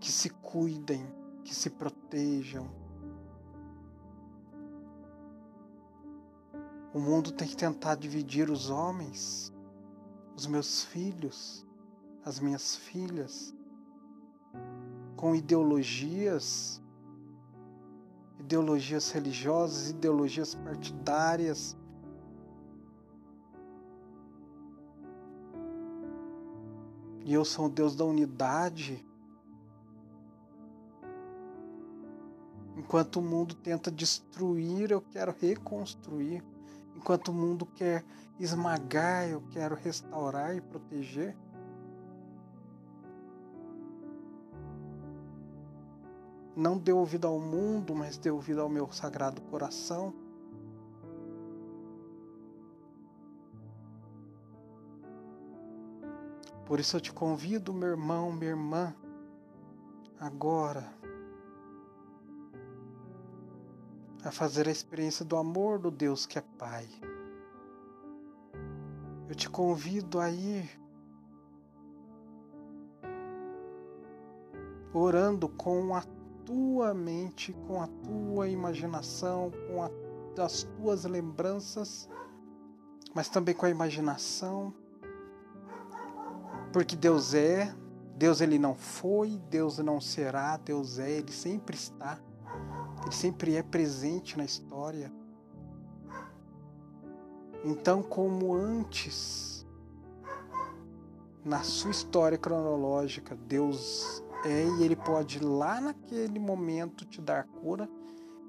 Que 0.00 0.10
se 0.10 0.30
cuidem, 0.30 1.06
que 1.44 1.54
se 1.54 1.68
protejam. 1.68 2.79
O 6.92 6.98
mundo 6.98 7.30
tem 7.30 7.46
que 7.46 7.56
tentar 7.56 7.94
dividir 7.94 8.50
os 8.50 8.68
homens, 8.68 9.52
os 10.36 10.44
meus 10.46 10.84
filhos, 10.84 11.64
as 12.24 12.40
minhas 12.40 12.74
filhas, 12.74 13.54
com 15.16 15.34
ideologias, 15.36 16.82
ideologias 18.40 19.12
religiosas, 19.12 19.90
ideologias 19.90 20.54
partidárias. 20.56 21.76
E 27.24 27.32
eu 27.32 27.44
sou 27.44 27.66
o 27.66 27.70
Deus 27.70 27.94
da 27.94 28.04
unidade. 28.04 29.06
Enquanto 32.76 33.16
o 33.20 33.22
mundo 33.22 33.54
tenta 33.54 33.92
destruir, 33.92 34.90
eu 34.90 35.00
quero 35.00 35.32
reconstruir. 35.38 36.42
Enquanto 36.96 37.28
o 37.28 37.34
mundo 37.34 37.64
quer 37.66 38.04
esmagar, 38.38 39.28
eu 39.28 39.42
quero 39.50 39.74
restaurar 39.74 40.56
e 40.56 40.60
proteger. 40.60 41.36
Não 46.56 46.76
dê 46.76 46.92
ouvido 46.92 47.26
ao 47.26 47.38
mundo, 47.38 47.94
mas 47.94 48.18
dê 48.18 48.30
ouvido 48.30 48.60
ao 48.60 48.68
meu 48.68 48.90
sagrado 48.92 49.40
coração. 49.42 50.12
Por 56.66 56.78
isso 56.78 56.96
eu 56.96 57.00
te 57.00 57.12
convido, 57.12 57.74
meu 57.74 57.88
irmão, 57.88 58.30
minha 58.30 58.50
irmã, 58.50 58.94
agora 60.20 60.99
a 64.24 64.30
fazer 64.30 64.68
a 64.68 64.70
experiência 64.70 65.24
do 65.24 65.36
amor 65.36 65.78
do 65.78 65.90
Deus 65.90 66.26
que 66.26 66.38
é 66.38 66.42
Pai. 66.58 66.88
Eu 69.28 69.34
te 69.34 69.48
convido 69.48 70.18
a 70.18 70.30
ir 70.30 70.68
orando 74.92 75.48
com 75.48 75.94
a 75.94 76.02
tua 76.44 76.92
mente, 76.92 77.52
com 77.66 77.80
a 77.80 77.86
tua 77.86 78.48
imaginação, 78.48 79.52
com 79.68 79.82
a, 79.82 79.90
as 80.42 80.64
tuas 80.64 81.04
lembranças, 81.04 82.08
mas 83.14 83.28
também 83.28 83.54
com 83.54 83.66
a 83.66 83.70
imaginação, 83.70 84.74
porque 86.72 86.96
Deus 86.96 87.34
é, 87.34 87.74
Deus 88.16 88.40
ele 88.40 88.58
não 88.58 88.74
foi, 88.74 89.38
Deus 89.48 89.78
não 89.78 90.00
será, 90.00 90.56
Deus 90.56 90.98
é, 90.98 91.10
ele 91.10 91.32
sempre 91.32 91.76
está, 91.76 92.20
ele 93.10 93.16
sempre 93.16 93.56
é 93.56 93.62
presente 93.62 94.38
na 94.38 94.44
história. 94.44 95.12
Então, 97.64 98.02
como 98.02 98.54
antes, 98.54 99.66
na 101.44 101.62
sua 101.62 101.90
história 101.90 102.38
cronológica, 102.38 103.34
Deus 103.34 104.22
é 104.44 104.64
e 104.64 104.84
ele 104.84 104.96
pode 104.96 105.40
lá 105.40 105.80
naquele 105.80 106.38
momento 106.38 107.04
te 107.04 107.20
dar 107.20 107.44
cura, 107.44 107.88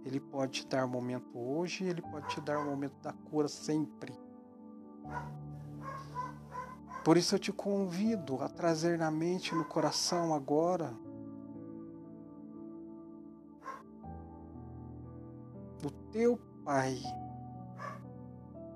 ele 0.05 0.19
pode 0.19 0.61
te 0.61 0.67
dar 0.67 0.85
o 0.85 0.87
momento 0.87 1.37
hoje, 1.37 1.83
ele 1.83 2.01
pode 2.01 2.29
te 2.29 2.39
dar 2.39 2.59
o 2.59 2.65
momento 2.65 2.95
da 3.01 3.11
cura 3.11 3.47
sempre. 3.47 4.13
Por 7.03 7.17
isso 7.17 7.33
eu 7.33 7.39
te 7.39 7.51
convido 7.51 8.41
a 8.41 8.47
trazer 8.47 8.97
na 8.99 9.09
mente, 9.09 9.55
no 9.55 9.65
coração 9.65 10.33
agora, 10.35 10.93
o 15.83 15.91
teu 16.11 16.39
Pai, 16.63 16.97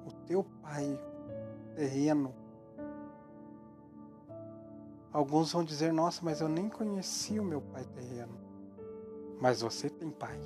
o 0.06 0.12
teu 0.26 0.44
Pai 0.62 1.00
terreno, 1.76 2.34
Alguns 5.16 5.54
vão 5.54 5.64
dizer: 5.64 5.94
Nossa, 5.94 6.20
mas 6.22 6.42
eu 6.42 6.50
nem 6.50 6.68
conheci 6.68 7.40
o 7.40 7.44
meu 7.44 7.62
pai 7.62 7.86
terreno. 7.86 8.38
Mas 9.40 9.62
você 9.62 9.90
tem 9.90 10.12
pai. 10.12 10.38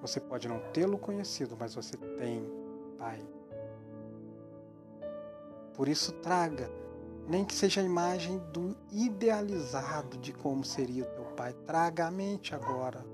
Você 0.00 0.20
pode 0.20 0.46
não 0.46 0.60
tê-lo 0.72 0.96
conhecido, 0.98 1.56
mas 1.58 1.74
você 1.74 1.96
tem 1.96 2.48
pai. 2.96 3.20
Por 5.74 5.88
isso, 5.88 6.12
traga, 6.12 6.70
nem 7.26 7.44
que 7.44 7.56
seja 7.56 7.80
a 7.80 7.84
imagem 7.84 8.38
do 8.52 8.76
idealizado 8.92 10.16
de 10.18 10.32
como 10.32 10.62
seria 10.62 11.02
o 11.02 11.06
teu 11.06 11.24
pai. 11.34 11.52
Traga 11.66 12.06
a 12.06 12.10
mente 12.12 12.54
agora. 12.54 13.04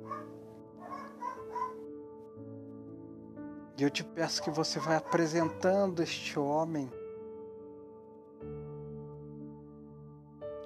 E 3.77 3.83
eu 3.83 3.91
te 3.91 4.05
peço 4.05 4.43
que 4.43 4.51
você 4.51 4.79
vá 4.79 4.97
apresentando 4.97 6.03
este 6.03 6.39
homem 6.39 6.91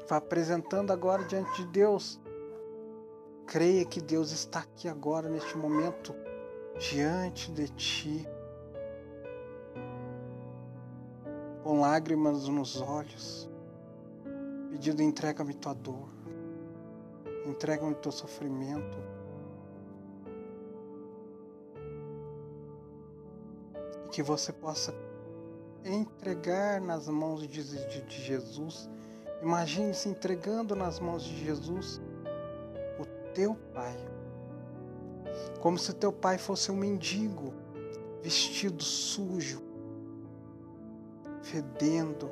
Vá 0.09 0.16
apresentando 0.16 0.90
agora 0.90 1.23
diante 1.25 1.62
de 1.62 1.68
Deus. 1.68 2.18
Creia 3.47 3.85
que 3.85 4.01
Deus 4.01 4.33
está 4.33 4.61
aqui 4.61 4.88
agora, 4.88 5.29
neste 5.29 5.57
momento, 5.57 6.14
diante 6.79 7.53
de 7.53 7.68
ti. 7.68 8.27
Com 11.62 11.81
lágrimas 11.81 12.49
nos 12.49 12.81
olhos, 12.81 13.51
pedindo: 14.71 15.03
entrega-me 15.03 15.53
tua 15.53 15.75
dor, 15.75 16.09
entrega-me 17.44 17.94
teu 17.97 18.11
sofrimento. 18.11 18.97
Que 24.18 24.22
você 24.24 24.52
possa 24.52 24.92
entregar 25.85 26.81
nas 26.81 27.07
mãos 27.07 27.46
de 27.46 27.62
Jesus 27.62 28.90
Imagine 29.40 29.94
se 29.94 30.09
entregando 30.09 30.74
nas 30.74 30.98
mãos 30.98 31.22
de 31.22 31.44
Jesus 31.44 32.00
o 32.98 33.07
teu 33.33 33.54
pai. 33.72 33.96
Como 35.61 35.78
se 35.78 35.92
teu 35.92 36.12
pai 36.12 36.37
fosse 36.37 36.72
um 36.72 36.76
mendigo, 36.76 37.54
vestido 38.20 38.83
sujo, 38.83 39.62
fedendo, 41.40 42.28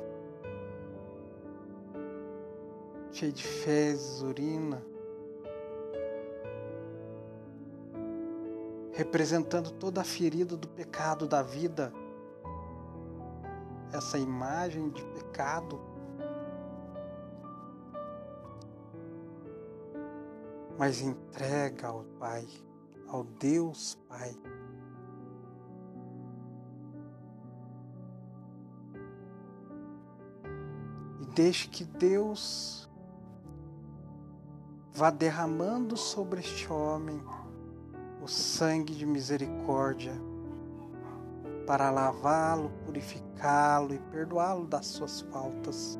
cheio 3.13 3.31
de 3.31 3.45
fezes, 3.45 4.21
urina, 4.21 4.83
representando 8.97 9.69
toda 9.69 10.01
a 10.01 10.03
ferida 10.03 10.57
do 10.57 10.67
pecado 10.67 11.27
da 11.27 11.43
vida. 11.43 11.93
Essa 13.93 14.17
imagem 14.17 14.89
de 14.89 15.05
pecado 15.05 15.79
mas 20.79 21.01
entrega 21.01 21.87
ao 21.87 22.03
Pai, 22.19 22.47
ao 23.07 23.23
Deus 23.23 23.95
Pai. 24.09 24.35
E 31.21 31.25
deixe 31.35 31.67
que 31.67 31.83
Deus 31.83 32.89
vá 34.91 35.11
derramando 35.11 35.95
sobre 35.95 36.39
este 36.39 36.71
homem 36.71 37.21
o 38.27 38.29
sangue 38.29 38.93
de 38.93 39.05
misericórdia 39.05 40.13
para 41.65 41.89
lavá-lo, 41.89 42.69
purificá-lo 42.85 43.93
e 43.93 43.99
perdoá-lo 44.11 44.67
das 44.67 44.85
suas 44.87 45.21
faltas. 45.21 45.97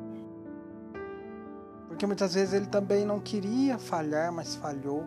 Porque 1.86 2.04
muitas 2.04 2.34
vezes 2.34 2.52
ele 2.52 2.66
também 2.66 3.06
não 3.06 3.18
queria 3.18 3.78
falhar, 3.78 4.30
mas 4.30 4.54
falhou. 4.54 5.04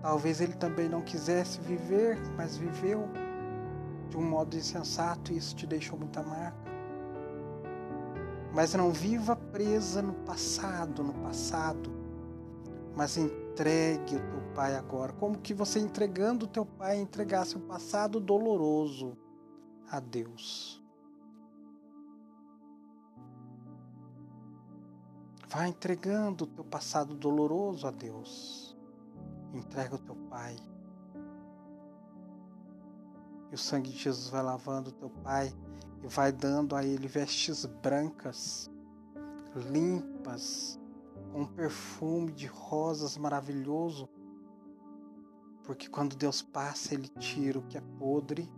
Talvez 0.00 0.40
ele 0.40 0.52
também 0.52 0.88
não 0.88 1.00
quisesse 1.00 1.60
viver, 1.60 2.16
mas 2.36 2.56
viveu 2.56 3.08
de 4.08 4.16
um 4.16 4.22
modo 4.22 4.56
insensato 4.56 5.32
e 5.32 5.36
isso 5.36 5.56
te 5.56 5.66
deixou 5.66 5.98
muita 5.98 6.22
marca. 6.22 6.56
Mas 8.54 8.72
não 8.72 8.92
viva 8.92 9.34
presa 9.34 10.00
no 10.00 10.14
passado, 10.14 11.02
no 11.02 11.12
passado, 11.14 11.90
mas 12.96 13.18
entregue 13.58 14.16
o 14.16 14.30
teu 14.30 14.40
pai 14.54 14.76
agora, 14.76 15.12
como 15.14 15.38
que 15.38 15.52
você 15.52 15.80
entregando 15.80 16.46
o 16.46 16.48
teu 16.48 16.64
pai 16.64 17.00
entregasse 17.00 17.56
o 17.56 17.60
passado 17.60 18.20
doloroso 18.20 19.18
a 19.90 19.98
Deus. 19.98 20.80
Vá 25.48 25.66
entregando 25.66 26.44
o 26.44 26.46
teu 26.46 26.64
passado 26.64 27.14
doloroso 27.14 27.86
a 27.86 27.90
Deus. 27.90 28.76
Entrega 29.52 29.94
o 29.94 29.98
teu 29.98 30.14
Pai. 30.28 30.54
E 33.50 33.54
o 33.54 33.58
sangue 33.58 33.90
de 33.90 33.96
Jesus 33.96 34.28
vai 34.28 34.42
lavando 34.42 34.90
o 34.90 34.92
teu 34.92 35.08
Pai 35.08 35.50
e 36.02 36.06
vai 36.06 36.30
dando 36.30 36.76
a 36.76 36.84
ele 36.84 37.08
vestes 37.08 37.64
brancas, 37.64 38.70
limpas, 39.70 40.77
com 41.32 41.42
um 41.42 41.46
perfume 41.46 42.32
de 42.32 42.46
rosas 42.46 43.16
maravilhoso. 43.16 44.08
Porque 45.64 45.88
quando 45.88 46.16
Deus 46.16 46.40
passa, 46.42 46.94
Ele 46.94 47.08
tira 47.08 47.58
o 47.58 47.66
que 47.66 47.76
é 47.76 47.82
podre 47.98 48.50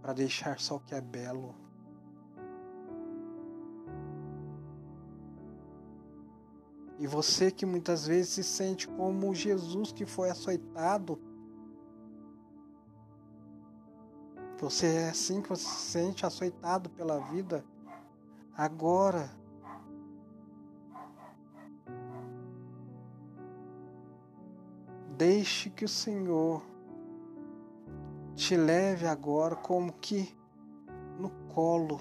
para 0.00 0.12
deixar 0.12 0.58
só 0.58 0.76
o 0.76 0.80
que 0.80 0.94
é 0.94 1.00
belo. 1.00 1.54
E 6.98 7.06
você 7.06 7.50
que 7.50 7.64
muitas 7.64 8.06
vezes 8.06 8.28
se 8.28 8.44
sente 8.44 8.86
como 8.86 9.34
Jesus 9.34 9.90
que 9.90 10.04
foi 10.04 10.28
açoitado. 10.28 11.18
Você 14.58 14.86
é 14.86 15.08
assim 15.08 15.40
que 15.40 15.48
você 15.48 15.64
se 15.64 15.80
sente 15.90 16.26
açoitado 16.26 16.90
pela 16.90 17.18
vida. 17.18 17.64
Agora, 18.54 19.30
Deixe 25.20 25.68
que 25.68 25.84
o 25.84 25.88
Senhor 25.88 26.62
te 28.34 28.56
leve 28.56 29.06
agora 29.06 29.54
como 29.54 29.92
que 29.92 30.34
no 31.18 31.28
colo. 31.52 32.00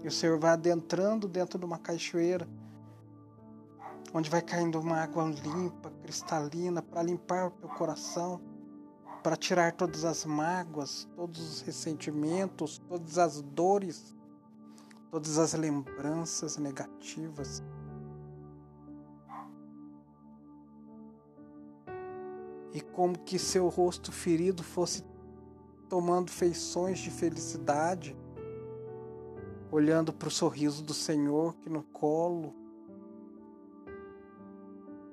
E 0.00 0.06
o 0.06 0.12
Senhor 0.12 0.38
vai 0.38 0.52
adentrando 0.52 1.26
dentro 1.26 1.58
de 1.58 1.64
uma 1.64 1.76
cachoeira, 1.76 2.46
onde 4.14 4.30
vai 4.30 4.40
caindo 4.40 4.78
uma 4.78 4.98
água 4.98 5.24
limpa, 5.24 5.90
cristalina, 6.04 6.80
para 6.80 7.02
limpar 7.02 7.48
o 7.48 7.50
teu 7.50 7.68
coração, 7.70 8.40
para 9.24 9.34
tirar 9.34 9.72
todas 9.72 10.04
as 10.04 10.24
mágoas, 10.24 11.08
todos 11.16 11.40
os 11.40 11.60
ressentimentos, 11.62 12.78
todas 12.88 13.18
as 13.18 13.42
dores, 13.42 14.14
todas 15.10 15.36
as 15.36 15.52
lembranças 15.52 16.56
negativas. 16.58 17.60
Como 22.92 23.18
que 23.18 23.38
seu 23.38 23.68
rosto 23.68 24.12
ferido 24.12 24.62
fosse 24.62 25.04
tomando 25.88 26.30
feições 26.30 26.98
de 26.98 27.10
felicidade, 27.10 28.16
olhando 29.70 30.12
para 30.12 30.28
o 30.28 30.30
sorriso 30.30 30.82
do 30.82 30.94
Senhor 30.94 31.54
que 31.56 31.68
no 31.68 31.82
colo 31.82 32.54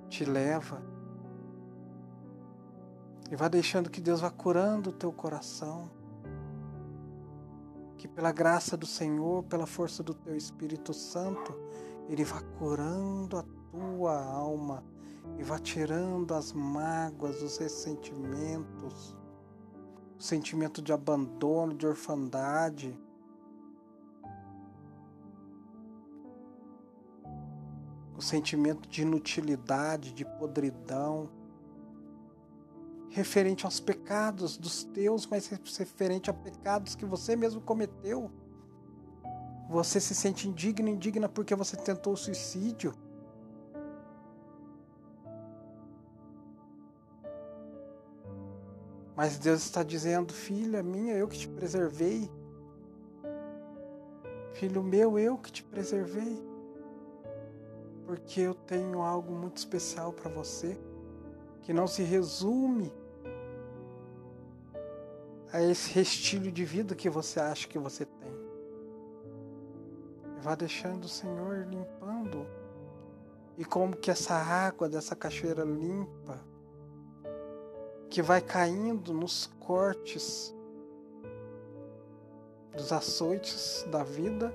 te 0.09 0.23
leva. 0.25 0.81
E 3.29 3.35
vá 3.35 3.47
deixando 3.47 3.89
que 3.89 3.99
Deus 3.99 4.21
vá 4.21 4.29
curando 4.29 4.91
o 4.91 4.93
teu 4.93 5.11
coração. 5.11 5.89
Que 7.97 8.07
pela 8.07 8.31
graça 8.31 8.77
do 8.77 8.85
Senhor, 8.85 9.43
pela 9.43 9.65
força 9.65 10.01
do 10.01 10.13
teu 10.13 10.35
Espírito 10.35 10.93
Santo, 10.93 11.53
Ele 12.07 12.23
vá 12.23 12.41
curando 12.57 13.37
a 13.37 13.43
tua 13.71 14.23
alma 14.23 14.83
e 15.37 15.43
vá 15.43 15.59
tirando 15.59 16.33
as 16.33 16.53
mágoas, 16.53 17.41
os 17.41 17.57
ressentimentos, 17.57 19.15
o 20.17 20.23
sentimento 20.23 20.81
de 20.81 20.91
abandono, 20.91 21.73
de 21.73 21.85
orfandade. 21.85 22.99
O 28.15 28.21
sentimento 28.21 28.89
de 28.89 29.03
inutilidade, 29.03 30.11
de 30.11 30.25
podridão, 30.25 31.29
referente 33.09 33.65
aos 33.65 33.79
pecados 33.79 34.57
dos 34.57 34.83
teus, 34.83 35.27
mas 35.27 35.47
referente 35.47 36.29
a 36.29 36.33
pecados 36.33 36.95
que 36.95 37.05
você 37.05 37.35
mesmo 37.35 37.61
cometeu. 37.61 38.31
Você 39.69 39.99
se 39.99 40.15
sente 40.15 40.47
indigno, 40.47 40.87
indigna 40.87 41.27
porque 41.27 41.53
você 41.53 41.75
tentou 41.75 42.13
o 42.13 42.17
suicídio. 42.17 42.93
Mas 49.17 49.39
Deus 49.39 49.63
está 49.63 49.81
dizendo: 49.81 50.31
Filha 50.31 50.83
minha, 50.83 51.15
eu 51.15 51.27
que 51.27 51.39
te 51.39 51.47
preservei. 51.47 52.29
Filho 54.53 54.83
meu, 54.83 55.17
eu 55.17 55.39
que 55.39 55.51
te 55.51 55.63
preservei. 55.63 56.39
Porque 58.05 58.41
eu 58.41 58.53
tenho 58.53 59.01
algo 59.01 59.33
muito 59.33 59.57
especial 59.57 60.13
para 60.13 60.29
você, 60.29 60.77
que 61.63 61.73
não 61.73 61.87
se 61.87 62.03
resume 62.03 62.93
a 65.51 65.63
esse 65.63 65.91
restilho 65.93 66.51
de 66.51 66.63
vida 66.63 66.93
que 66.93 67.09
você 67.09 67.39
acha 67.39 67.67
que 67.67 67.79
você 67.79 68.05
tem. 68.05 68.37
Vá 70.41 70.53
deixando 70.53 71.05
o 71.05 71.09
Senhor 71.09 71.65
limpando. 71.67 72.45
E 73.57 73.65
como 73.65 73.97
que 73.97 74.11
essa 74.11 74.35
água 74.35 74.87
dessa 74.87 75.15
cachoeira 75.15 75.63
limpa, 75.63 76.39
que 78.09 78.21
vai 78.21 78.41
caindo 78.41 79.13
nos 79.13 79.47
cortes 79.59 80.55
dos 82.75 82.91
açoites 82.93 83.85
da 83.89 84.03
vida, 84.03 84.53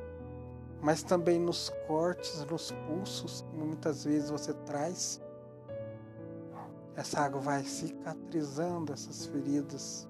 mas 0.81 1.03
também 1.03 1.39
nos 1.39 1.71
cortes, 1.87 2.45
nos 2.45 2.71
pulsos 2.71 3.43
que 3.43 3.57
muitas 3.57 4.05
vezes 4.05 4.31
você 4.31 4.55
traz. 4.55 5.21
Essa 6.95 7.21
água 7.21 7.41
vai 7.41 7.65
cicatrizando 7.65 8.93
essas 8.93 9.27
feridas 9.27 10.09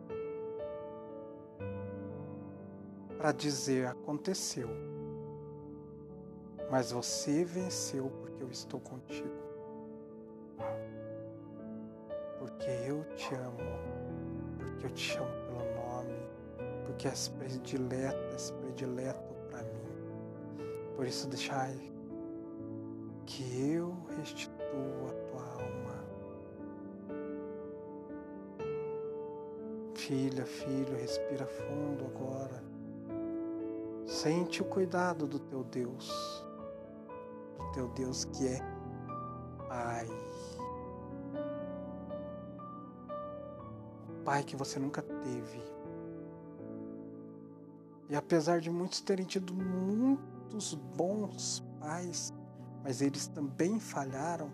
para 3.16 3.33
dizer: 3.33 3.87
aconteceu, 3.87 4.68
mas 6.70 6.92
você 6.92 7.44
venceu 7.44 8.11
porque 8.20 8.42
eu 8.42 8.50
estou 8.50 8.81
contigo 8.81 9.41
porque 12.42 12.70
eu 12.88 13.05
te 13.14 13.37
amo, 13.37 13.57
porque 14.59 14.87
eu 14.87 14.90
te 14.90 15.00
chamo 15.00 15.31
pelo 15.46 15.64
nome, 15.76 16.18
porque 16.85 17.07
és 17.07 17.28
predileta, 17.28 18.18
és 18.33 18.50
predileto 18.50 19.33
para 19.48 19.62
mim. 19.62 20.96
Por 20.96 21.07
isso 21.07 21.28
deixai 21.28 21.78
que 23.26 23.44
eu 23.74 23.96
restitua 24.16 25.09
a 25.09 25.31
tua 25.31 25.62
alma. 25.62 26.05
Filha, 29.94 30.44
filho, 30.44 30.96
respira 30.96 31.46
fundo 31.46 32.07
agora. 32.07 32.61
Sente 34.05 34.62
o 34.62 34.64
cuidado 34.64 35.28
do 35.28 35.38
teu 35.38 35.62
Deus, 35.62 36.44
do 37.57 37.70
teu 37.70 37.88
Deus 37.90 38.24
que 38.24 38.48
é 38.48 38.59
Pai. 39.68 40.09
Pai 44.24 44.42
que 44.42 44.56
você 44.56 44.78
nunca 44.78 45.02
teve. 45.02 45.62
E 48.08 48.16
apesar 48.16 48.61
de 48.61 48.70
muitos 48.70 49.00
terem 49.00 49.24
tido 49.24 49.54
muitos 49.54 50.74
bons 50.74 51.64
pais, 51.80 52.32
mas 52.85 53.00
eles 53.00 53.26
também 53.26 53.78
falharam, 53.78 54.50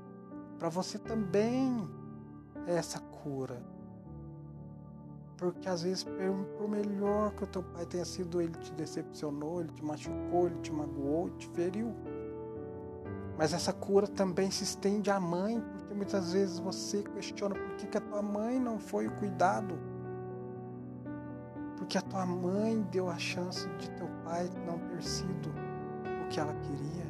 para 0.58 0.68
você 0.68 0.98
também 0.98 1.88
é 2.66 2.74
essa 2.74 3.00
cura. 3.00 3.62
Porque 5.36 5.68
às 5.68 5.82
vezes, 5.82 6.04
por 6.04 6.68
melhor 6.68 7.32
que 7.32 7.44
o 7.44 7.46
teu 7.46 7.62
pai 7.62 7.86
tenha 7.86 8.04
sido, 8.04 8.40
ele 8.40 8.58
te 8.58 8.72
decepcionou, 8.72 9.60
ele 9.60 9.72
te 9.72 9.84
machucou, 9.84 10.46
ele 10.46 10.60
te 10.60 10.72
magoou, 10.72 11.30
te 11.30 11.48
feriu. 11.50 11.94
Mas 13.38 13.52
essa 13.52 13.72
cura 13.72 14.08
também 14.08 14.50
se 14.50 14.64
estende 14.64 15.10
à 15.10 15.20
mãe, 15.20 15.62
porque 15.88 15.94
muitas 15.94 16.34
vezes 16.34 16.58
você 16.58 17.02
questiona 17.02 17.54
por 17.54 17.76
que, 17.76 17.86
que 17.86 17.96
a 17.96 18.00
tua 18.00 18.20
mãe 18.20 18.60
não 18.60 18.78
foi 18.78 19.06
o 19.06 19.10
cuidado. 19.12 19.74
Porque 21.78 21.96
a 21.96 22.02
tua 22.02 22.26
mãe 22.26 22.82
deu 22.90 23.08
a 23.08 23.16
chance 23.16 23.66
de 23.78 23.90
teu 23.92 24.06
pai 24.22 24.50
não 24.66 24.78
ter 24.90 25.02
sido 25.02 25.48
o 26.22 26.28
que 26.28 26.38
ela 26.38 26.52
queria. 26.56 27.06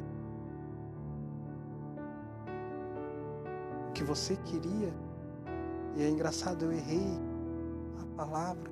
O 3.89 3.91
que 3.91 4.01
você 4.01 4.37
queria. 4.37 4.93
E 5.97 6.03
é 6.03 6.09
engraçado, 6.09 6.63
eu 6.63 6.71
errei 6.71 7.19
a 8.01 8.15
palavra. 8.15 8.71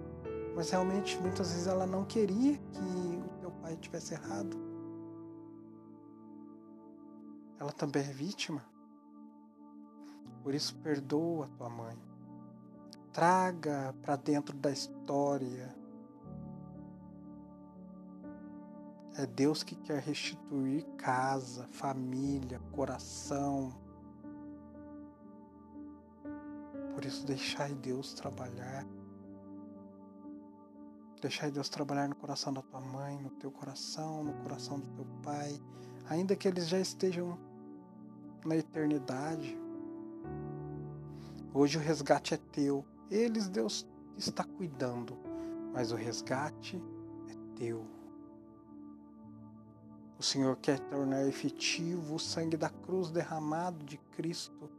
Mas 0.55 0.69
realmente 0.69 1.19
muitas 1.19 1.51
vezes 1.51 1.67
ela 1.67 1.85
não 1.85 2.05
queria 2.05 2.57
que 2.57 2.79
o 2.79 3.39
teu 3.41 3.51
pai 3.61 3.75
tivesse 3.75 4.13
errado 4.13 4.57
ela 7.59 7.71
também 7.71 8.03
é 8.03 8.13
vítima. 8.13 8.63
Por 10.47 10.55
isso, 10.55 10.73
perdoa 10.75 11.43
a 11.43 11.49
tua 11.57 11.69
mãe. 11.69 11.97
Traga 13.11 13.93
para 14.01 14.15
dentro 14.15 14.55
da 14.55 14.71
história. 14.71 15.75
É 19.17 19.25
Deus 19.25 19.61
que 19.61 19.75
quer 19.75 20.01
restituir 20.01 20.85
casa, 20.95 21.67
família, 21.67 22.61
coração. 22.71 23.75
Por 26.93 27.03
isso, 27.03 27.25
deixai 27.25 27.75
Deus 27.75 28.13
trabalhar. 28.13 28.85
Deixai 31.21 31.51
Deus 31.51 31.67
trabalhar 31.67 32.07
no 32.07 32.15
coração 32.15 32.53
da 32.53 32.61
tua 32.61 32.79
mãe, 32.79 33.19
no 33.21 33.31
teu 33.31 33.51
coração, 33.51 34.23
no 34.23 34.33
coração 34.43 34.79
do 34.79 34.87
teu 34.95 35.05
pai, 35.21 35.61
ainda 36.09 36.37
que 36.37 36.47
eles 36.47 36.69
já 36.69 36.79
estejam 36.79 37.37
na 38.45 38.55
eternidade. 38.55 39.66
Hoje 41.53 41.77
o 41.77 41.81
resgate 41.81 42.33
é 42.33 42.37
teu. 42.37 42.85
Eles 43.09 43.47
Deus 43.47 43.87
está 44.17 44.43
cuidando, 44.43 45.17
mas 45.73 45.91
o 45.91 45.95
resgate 45.95 46.81
é 47.29 47.55
teu. 47.55 47.85
O 50.19 50.23
Senhor 50.23 50.55
quer 50.57 50.79
tornar 50.79 51.27
efetivo 51.27 52.15
o 52.15 52.19
sangue 52.19 52.57
da 52.57 52.69
cruz 52.69 53.11
derramado 53.11 53.85
de 53.85 53.97
Cristo 54.15 54.69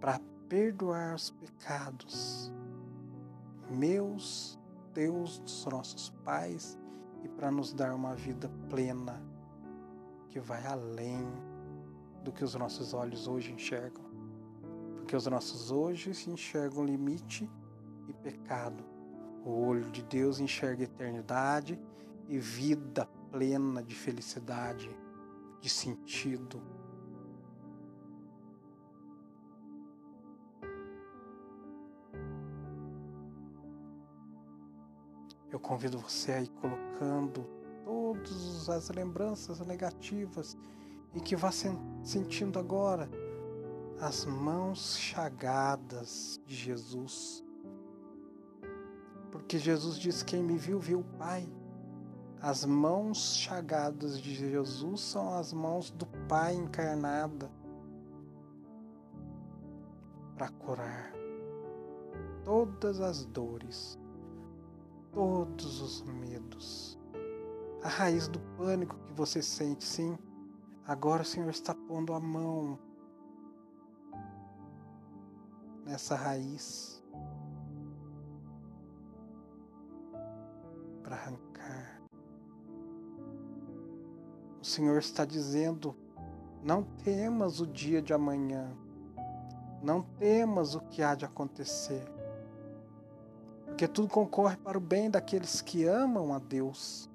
para 0.00 0.20
perdoar 0.48 1.14
os 1.14 1.30
pecados 1.30 2.52
meus, 3.70 4.58
Deus 4.94 5.38
dos 5.40 5.66
nossos 5.66 6.10
pais 6.24 6.78
e 7.24 7.28
para 7.28 7.50
nos 7.50 7.72
dar 7.72 7.94
uma 7.94 8.14
vida 8.14 8.50
plena 8.70 9.20
que 10.28 10.38
vai 10.38 10.64
além 10.66 11.26
do 12.22 12.32
que 12.32 12.44
os 12.44 12.54
nossos 12.54 12.94
olhos 12.94 13.26
hoje 13.26 13.52
enxergam. 13.52 14.05
Porque 15.06 15.14
os 15.14 15.26
nossos 15.28 15.70
hoje 15.70 16.12
enxergam 16.28 16.84
limite 16.84 17.48
e 18.08 18.12
pecado. 18.12 18.82
O 19.44 19.50
olho 19.50 19.88
de 19.92 20.02
Deus 20.02 20.40
enxerga 20.40 20.82
eternidade 20.82 21.80
e 22.28 22.40
vida 22.40 23.08
plena 23.30 23.84
de 23.84 23.94
felicidade, 23.94 24.90
de 25.60 25.68
sentido. 25.68 26.60
Eu 35.52 35.60
convido 35.60 36.00
você 36.00 36.32
a 36.32 36.42
ir 36.42 36.48
colocando 36.48 37.46
todas 37.84 38.68
as 38.68 38.90
lembranças 38.90 39.60
negativas 39.60 40.58
e 41.14 41.20
que 41.20 41.36
vá 41.36 41.52
sentindo 42.02 42.58
agora 42.58 43.08
as 44.00 44.24
mãos 44.24 44.98
chagadas 44.98 46.40
de 46.46 46.54
Jesus. 46.54 47.44
Porque 49.30 49.58
Jesus 49.58 49.98
diz: 49.98 50.22
Quem 50.22 50.42
me 50.42 50.56
viu, 50.58 50.78
viu 50.78 51.00
o 51.00 51.18
Pai. 51.18 51.48
As 52.40 52.64
mãos 52.64 53.36
chagadas 53.36 54.20
de 54.20 54.34
Jesus 54.34 55.00
são 55.00 55.36
as 55.36 55.52
mãos 55.52 55.90
do 55.90 56.06
Pai 56.28 56.54
encarnada 56.54 57.50
para 60.36 60.48
curar 60.50 61.12
todas 62.44 63.00
as 63.00 63.24
dores, 63.24 63.98
todos 65.12 65.80
os 65.80 66.02
medos, 66.02 66.98
a 67.82 67.88
raiz 67.88 68.28
do 68.28 68.38
pânico 68.56 68.96
que 69.06 69.12
você 69.14 69.42
sente, 69.42 69.82
sim. 69.82 70.16
Agora 70.86 71.22
o 71.22 71.26
Senhor 71.26 71.50
está 71.50 71.74
pondo 71.74 72.12
a 72.12 72.20
mão 72.20 72.78
nessa 75.86 76.16
raiz 76.16 77.00
para 81.02 81.14
arrancar. 81.14 82.02
O 84.60 84.64
Senhor 84.64 84.98
está 84.98 85.24
dizendo: 85.24 85.94
não 86.62 86.82
temas 86.82 87.60
o 87.60 87.66
dia 87.66 88.02
de 88.02 88.12
amanhã, 88.12 88.76
não 89.80 90.02
temas 90.02 90.74
o 90.74 90.80
que 90.80 91.02
há 91.02 91.14
de 91.14 91.24
acontecer, 91.24 92.04
porque 93.66 93.86
tudo 93.86 94.08
concorre 94.08 94.56
para 94.56 94.76
o 94.76 94.80
bem 94.80 95.08
daqueles 95.08 95.60
que 95.60 95.84
amam 95.86 96.34
a 96.34 96.40
Deus. 96.40 97.08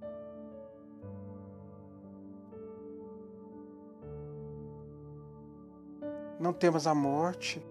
Não 6.39 6.53
temas 6.53 6.87
a 6.87 6.95
morte, 6.95 7.63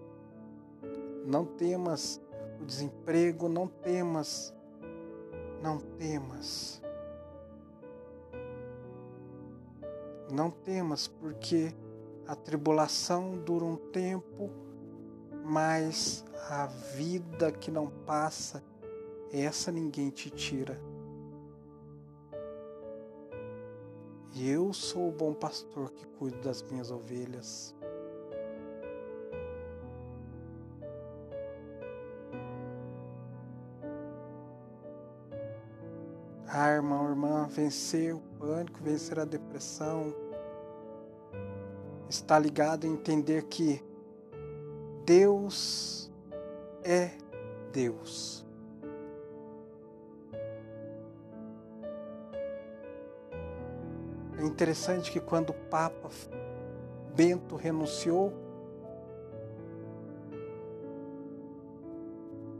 não 1.25 1.45
temas 1.45 2.21
o 2.59 2.65
desemprego, 2.65 3.49
não 3.49 3.67
temas, 3.67 4.53
não 5.61 5.77
temas. 5.79 6.81
Não 10.31 10.49
temas, 10.49 11.07
porque 11.07 11.73
a 12.25 12.35
tribulação 12.35 13.37
dura 13.37 13.65
um 13.65 13.75
tempo, 13.75 14.49
mas 15.43 16.23
a 16.49 16.67
vida 16.67 17.51
que 17.51 17.69
não 17.69 17.87
passa, 17.87 18.63
essa 19.31 19.71
ninguém 19.71 20.09
te 20.09 20.29
tira. 20.29 20.79
E 24.33 24.49
eu 24.49 24.71
sou 24.71 25.09
o 25.09 25.11
bom 25.11 25.33
pastor 25.33 25.91
que 25.91 26.05
cuido 26.05 26.39
das 26.39 26.61
minhas 26.63 26.89
ovelhas. 26.89 27.75
Ah, 36.53 36.69
irmão, 36.69 37.07
irmã, 37.07 37.47
vencer 37.47 38.13
o 38.13 38.19
pânico, 38.37 38.77
vencer 38.83 39.17
a 39.17 39.23
depressão, 39.23 40.13
está 42.09 42.37
ligado 42.37 42.85
em 42.85 42.91
entender 42.91 43.43
que 43.43 43.81
Deus 45.05 46.11
é 46.83 47.11
Deus. 47.71 48.45
É 54.37 54.43
interessante 54.43 55.09
que 55.09 55.21
quando 55.21 55.51
o 55.51 55.69
Papa 55.69 56.09
Bento 57.15 57.55
renunciou, 57.55 58.33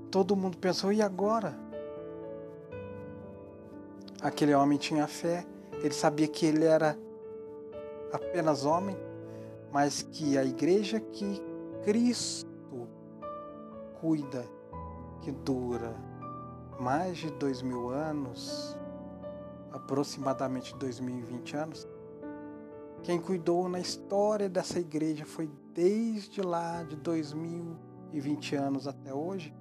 todo 0.09 0.33
mundo 0.37 0.57
pensou: 0.57 0.93
e 0.93 1.01
agora? 1.01 1.70
Aquele 4.21 4.53
homem 4.53 4.77
tinha 4.77 5.07
fé, 5.07 5.43
ele 5.81 5.95
sabia 5.95 6.27
que 6.27 6.45
ele 6.45 6.63
era 6.63 6.95
apenas 8.13 8.65
homem, 8.65 8.95
mas 9.71 10.03
que 10.03 10.37
a 10.37 10.45
igreja 10.45 10.99
que 10.99 11.41
Cristo 11.83 12.87
cuida, 13.99 14.45
que 15.21 15.31
dura 15.31 15.95
mais 16.79 17.17
de 17.17 17.31
dois 17.31 17.63
mil 17.63 17.89
anos, 17.89 18.77
aproximadamente 19.71 20.75
dois 20.75 20.99
mil 20.99 21.17
e 21.17 21.21
vinte 21.23 21.57
anos, 21.57 21.87
quem 23.01 23.19
cuidou 23.19 23.67
na 23.67 23.79
história 23.79 24.47
dessa 24.47 24.79
igreja 24.79 25.25
foi 25.25 25.49
desde 25.73 26.41
lá 26.43 26.83
de 26.83 26.95
dois 26.95 27.33
mil 27.33 27.75
e 28.13 28.19
vinte 28.19 28.55
anos 28.55 28.87
até 28.87 29.11
hoje, 29.11 29.51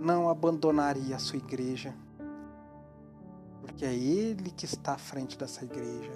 não 0.00 0.28
abandonaria 0.28 1.14
a 1.14 1.18
sua 1.20 1.38
igreja 1.38 1.94
porque 3.60 3.84
é 3.84 3.94
Ele 3.94 4.50
que 4.50 4.64
está 4.64 4.94
à 4.94 4.98
frente 4.98 5.38
dessa 5.38 5.64
igreja. 5.64 6.12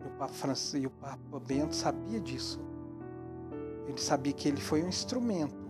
E 0.00 0.06
o 0.06 0.10
Papa, 0.18 0.32
Francisco, 0.32 0.78
e 0.78 0.86
o 0.86 0.90
Papa 0.90 1.40
Bento 1.40 1.74
sabia 1.74 2.20
disso. 2.20 2.60
Ele 3.86 3.98
sabia 3.98 4.32
que 4.32 4.48
ele 4.48 4.60
foi 4.60 4.82
um 4.84 4.88
instrumento, 4.88 5.68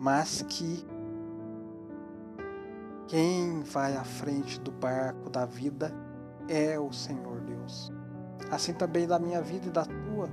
mas 0.00 0.42
que 0.42 0.86
quem 3.06 3.60
vai 3.62 3.96
à 3.96 4.04
frente 4.04 4.58
do 4.60 4.70
barco 4.70 5.28
da 5.28 5.44
vida 5.44 5.92
é 6.48 6.78
o 6.78 6.92
Senhor 6.92 7.40
Deus. 7.40 7.92
Assim 8.50 8.72
também 8.72 9.06
da 9.06 9.18
minha 9.18 9.42
vida 9.42 9.66
e 9.66 9.70
da 9.70 9.84
tua. 9.84 10.28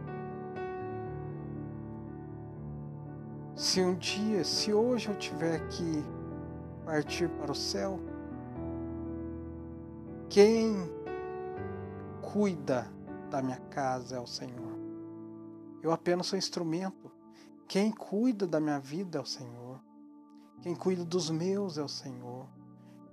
Se 3.55 3.81
um 3.81 3.95
dia, 3.95 4.43
se 4.43 4.73
hoje 4.73 5.09
eu 5.09 5.17
tiver 5.17 5.65
que 5.67 6.03
partir 6.85 7.29
para 7.29 7.51
o 7.51 7.55
céu, 7.55 7.99
quem 10.35 10.75
cuida 12.21 12.91
da 13.31 13.41
minha 13.41 13.57
casa 13.69 14.17
é 14.17 14.19
o 14.19 14.27
Senhor. 14.27 14.77
Eu 15.81 15.93
apenas 15.93 16.27
sou 16.27 16.37
instrumento. 16.37 17.09
Quem 17.69 17.89
cuida 17.89 18.45
da 18.45 18.59
minha 18.59 18.77
vida 18.77 19.17
é 19.17 19.21
o 19.21 19.25
Senhor. 19.25 19.79
Quem 20.61 20.75
cuida 20.75 21.05
dos 21.05 21.29
meus 21.29 21.77
é 21.77 21.81
o 21.81 21.87
Senhor. 21.87 22.49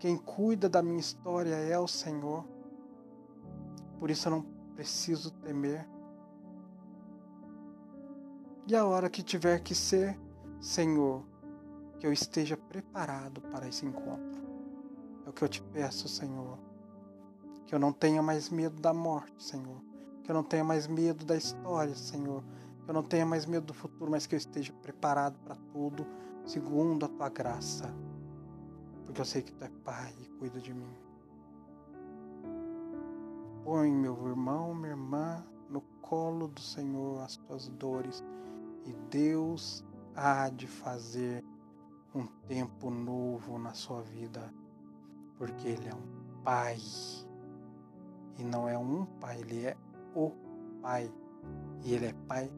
Quem 0.00 0.18
cuida 0.18 0.68
da 0.68 0.82
minha 0.82 0.98
história 0.98 1.54
é 1.54 1.78
o 1.78 1.86
Senhor. 1.86 2.44
Por 4.00 4.10
isso 4.10 4.26
eu 4.26 4.32
não 4.32 4.42
preciso 4.74 5.30
temer. 5.30 5.88
E 8.66 8.74
a 8.74 8.84
hora 8.84 9.08
que 9.08 9.22
tiver 9.22 9.60
que 9.60 9.76
ser, 9.76 10.18
Senhor, 10.60 11.22
que 12.00 12.06
eu 12.08 12.12
esteja 12.12 12.56
preparado 12.56 13.40
para 13.42 13.68
esse 13.68 13.86
encontro. 13.86 14.42
É 15.24 15.30
o 15.30 15.32
que 15.32 15.44
eu 15.44 15.48
te 15.48 15.62
peço, 15.62 16.08
Senhor 16.08 16.71
que 17.72 17.76
eu 17.76 17.80
não 17.80 17.90
tenha 17.90 18.22
mais 18.22 18.50
medo 18.50 18.82
da 18.82 18.92
morte, 18.92 19.42
Senhor. 19.42 19.80
Que 20.22 20.30
eu 20.30 20.34
não 20.34 20.42
tenha 20.42 20.62
mais 20.62 20.86
medo 20.86 21.24
da 21.24 21.34
história, 21.34 21.94
Senhor. 21.94 22.44
Que 22.84 22.90
eu 22.90 22.92
não 22.92 23.02
tenha 23.02 23.24
mais 23.24 23.46
medo 23.46 23.68
do 23.68 23.72
futuro, 23.72 24.10
mas 24.10 24.26
que 24.26 24.34
eu 24.34 24.36
esteja 24.36 24.74
preparado 24.82 25.38
para 25.38 25.56
tudo, 25.72 26.06
segundo 26.44 27.06
a 27.06 27.08
tua 27.08 27.30
graça. 27.30 27.90
Porque 29.06 29.22
eu 29.22 29.24
sei 29.24 29.40
que 29.40 29.52
tu 29.52 29.64
é 29.64 29.70
Pai 29.82 30.14
e 30.20 30.28
cuida 30.36 30.60
de 30.60 30.74
mim. 30.74 30.94
Põe 33.64 33.90
meu 33.90 34.28
irmão, 34.28 34.74
minha 34.74 34.90
irmã, 34.90 35.42
no 35.70 35.80
colo 36.02 36.48
do 36.48 36.60
Senhor 36.60 37.22
as 37.22 37.38
tuas 37.38 37.68
dores 37.68 38.22
e 38.84 38.92
Deus 39.08 39.82
há 40.14 40.50
de 40.50 40.66
fazer 40.66 41.42
um 42.14 42.26
tempo 42.46 42.90
novo 42.90 43.58
na 43.58 43.72
sua 43.72 44.02
vida, 44.02 44.52
porque 45.38 45.68
Ele 45.68 45.88
é 45.88 45.94
um 45.94 46.42
Pai 46.44 46.76
e 48.38 48.44
não 48.44 48.68
é 48.68 48.76
um 48.76 49.04
pai, 49.04 49.40
ele 49.40 49.66
é 49.66 49.76
o 50.14 50.30
pai. 50.80 51.12
E 51.84 51.94
ele 51.94 52.06
é 52.06 52.12
pai 52.26 52.50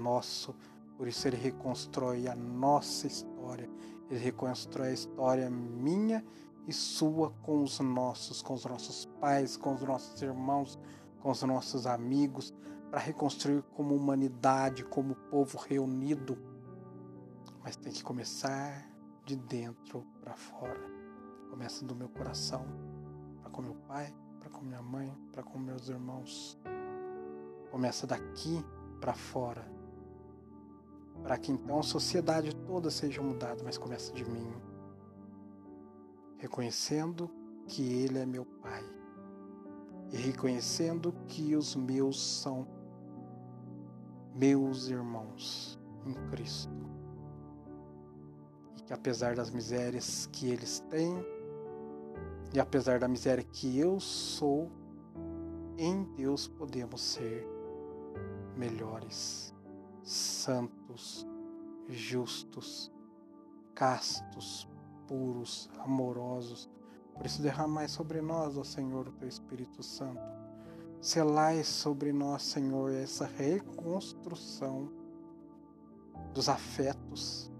nosso. 0.00 0.54
Por 0.96 1.08
isso 1.08 1.26
ele 1.26 1.36
reconstrói 1.36 2.28
a 2.28 2.34
nossa 2.34 3.06
história. 3.06 3.68
Ele 4.10 4.20
reconstrói 4.20 4.88
a 4.88 4.92
história 4.92 5.50
minha 5.50 6.24
e 6.66 6.72
sua 6.72 7.30
com 7.42 7.62
os 7.62 7.80
nossos, 7.80 8.42
com 8.42 8.54
os 8.54 8.64
nossos 8.64 9.06
pais, 9.20 9.56
com 9.56 9.74
os 9.74 9.82
nossos 9.82 10.20
irmãos, 10.22 10.78
com 11.20 11.30
os 11.30 11.42
nossos 11.42 11.86
amigos, 11.86 12.54
para 12.90 13.00
reconstruir 13.00 13.62
como 13.74 13.94
humanidade, 13.94 14.84
como 14.84 15.14
povo 15.14 15.58
reunido, 15.58 16.38
mas 17.62 17.76
tem 17.76 17.92
que 17.92 18.04
começar 18.04 18.88
de 19.24 19.36
dentro 19.36 20.06
para 20.22 20.34
fora. 20.34 20.80
Começa 21.50 21.84
do 21.84 21.94
meu 21.94 22.08
coração, 22.08 22.64
para 23.40 23.50
com 23.50 23.62
meu 23.62 23.74
pai, 23.88 24.14
minha 24.64 24.82
mãe, 24.82 25.12
para 25.32 25.42
com 25.42 25.58
meus 25.58 25.88
irmãos. 25.88 26.58
Começa 27.70 28.06
daqui 28.06 28.64
para 29.00 29.14
fora. 29.14 29.64
Para 31.22 31.38
que 31.38 31.52
então 31.52 31.78
a 31.78 31.82
sociedade 31.82 32.54
toda 32.66 32.90
seja 32.90 33.22
mudada, 33.22 33.62
mas 33.62 33.78
começa 33.78 34.12
de 34.12 34.24
mim. 34.24 34.52
Reconhecendo 36.38 37.30
que 37.66 37.82
Ele 37.82 38.18
é 38.18 38.26
meu 38.26 38.44
Pai 38.44 38.84
e 40.14 40.16
reconhecendo 40.16 41.12
que 41.26 41.56
os 41.56 41.74
meus 41.74 42.20
são 42.40 42.66
meus 44.34 44.88
irmãos 44.88 45.78
em 46.06 46.14
Cristo. 46.30 46.72
E 48.76 48.82
que 48.82 48.92
apesar 48.92 49.34
das 49.34 49.50
misérias 49.50 50.28
que 50.32 50.48
eles 50.48 50.80
têm, 50.90 51.24
e 52.54 52.60
apesar 52.60 53.00
da 53.00 53.08
miséria 53.08 53.42
que 53.42 53.76
eu 53.76 53.98
sou, 53.98 54.70
em 55.76 56.04
Deus 56.14 56.46
podemos 56.46 57.02
ser 57.02 57.44
melhores, 58.56 59.52
santos, 60.04 61.26
justos, 61.88 62.92
castos, 63.74 64.68
puros, 65.08 65.68
amorosos. 65.80 66.70
Por 67.12 67.26
isso, 67.26 67.42
derramai 67.42 67.88
sobre 67.88 68.20
nós, 68.20 68.56
ó 68.56 68.62
Senhor, 68.62 69.08
o 69.08 69.12
teu 69.12 69.28
Espírito 69.28 69.82
Santo. 69.82 70.22
Selai 71.00 71.64
sobre 71.64 72.12
nós, 72.12 72.44
Senhor, 72.44 72.92
essa 72.92 73.26
reconstrução 73.26 74.88
dos 76.32 76.48
afetos, 76.48 77.50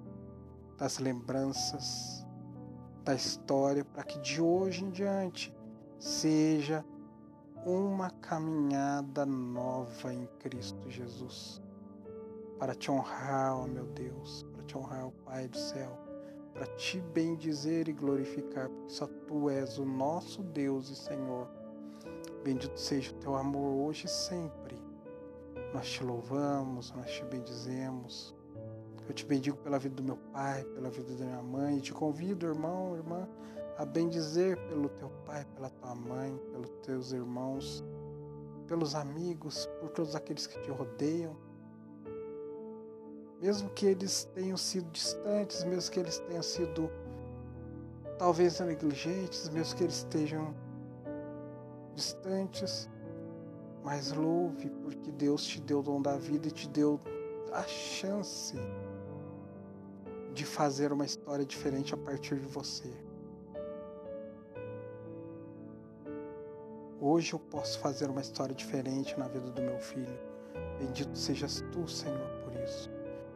das 0.79 0.99
lembranças, 0.99 2.24
da 3.05 3.15
história 3.15 3.85
para 3.85 4.03
que 4.03 4.19
de 4.21 4.41
hoje 4.41 4.85
em 4.85 4.91
diante 4.91 5.55
seja 5.99 6.85
uma 7.67 8.11
caminhada 8.11 9.27
nova 9.27 10.13
em 10.13 10.27
Cristo 10.39 10.91
Jesus. 10.91 11.63
Para 12.59 12.75
te 12.75 12.91
honrar, 12.91 13.59
ó 13.59 13.67
meu 13.67 13.87
Deus, 13.87 14.45
para 14.53 14.63
te 14.65 14.77
honrar, 14.77 15.07
ó 15.07 15.11
Pai 15.25 15.49
do 15.49 15.59
céu, 15.59 15.99
para 16.53 16.67
te 16.77 17.01
bendizer 17.01 17.89
e 17.89 17.93
glorificar, 17.93 18.69
porque 18.69 18.91
só 18.91 19.07
tu 19.27 19.51
és 19.51 19.79
o 19.79 19.85
nosso 19.85 20.43
Deus 20.43 20.89
e 20.89 20.97
Senhor. 20.97 21.49
Bendito 22.43 22.79
seja 22.79 23.11
o 23.11 23.15
teu 23.15 23.35
amor 23.35 23.87
hoje 23.87 24.07
e 24.07 24.11
sempre. 24.11 24.83
Nós 25.73 25.89
te 25.89 26.05
louvamos, 26.05 26.93
nós 26.93 27.11
te 27.11 27.25
bendizemos, 27.25 28.35
eu 29.09 29.15
te 29.15 29.25
bendigo 29.25 29.57
pela 29.59 29.79
vida 29.79 29.95
do 29.97 30.03
meu 30.03 30.17
pai, 30.33 30.65
pela 30.65 30.89
vida 30.89 31.15
da 31.15 31.25
minha 31.25 31.43
mãe. 31.43 31.79
E 31.79 31.81
te 31.81 31.93
convido, 31.93 32.47
irmão, 32.47 32.97
irmã, 32.97 33.29
a 33.77 33.85
bendizer 33.85 34.57
pelo 34.69 34.89
teu 34.89 35.11
pai, 35.27 35.45
pela 35.55 35.69
tua 35.69 35.95
mãe, 35.95 36.39
pelos 36.51 36.71
teus 36.83 37.13
irmãos, 37.13 37.85
pelos 38.67 38.95
amigos, 38.95 39.69
por 39.81 39.91
todos 39.91 40.17
aqueles 40.17 40.47
que 40.47 40.59
te 40.61 40.71
rodeiam. 40.71 41.37
Mesmo 43.41 43.69
que 43.71 43.85
eles 43.85 44.25
tenham 44.35 44.57
sido 44.57 44.91
distantes, 44.91 45.65
mesmo 45.65 45.93
que 45.93 46.01
eles 46.01 46.19
tenham 46.21 46.43
sido 46.43 46.91
talvez 48.17 48.59
negligentes, 48.61 49.51
mesmo 49.51 49.77
que 49.77 49.85
eles 49.85 49.97
estejam 49.97 50.55
distantes, 51.95 52.89
mas 53.85 54.13
louve, 54.13 54.71
porque 54.83 55.13
Deus 55.13 55.45
te 55.45 55.61
deu 55.61 55.81
o 55.81 55.83
dom 55.83 56.01
da 56.01 56.17
vida 56.17 56.49
e 56.49 56.51
te 56.51 56.67
deu 56.69 56.99
a 57.53 57.63
chance 57.65 58.57
de 60.35 60.45
fazer 60.45 60.93
uma 60.93 61.05
história 61.05 61.47
diferente 61.47 61.95
a 61.95 61.97
partir 61.97 62.41
de 62.41 62.47
você. 62.47 62.93
Hoje 67.01 67.35
eu 67.35 67.39
posso 67.39 67.79
fazer 67.79 68.11
uma 68.11 68.21
história 68.21 68.55
diferente 68.55 69.17
na 69.19 69.29
vida 69.29 69.51
do 69.51 69.63
meu 69.63 69.79
filho. 69.79 70.19
Bendito 70.79 71.17
sejas 71.17 71.63
tu, 71.73 71.87
Senhor, 71.87 72.29
por 72.43 72.55
isso. 72.63 72.91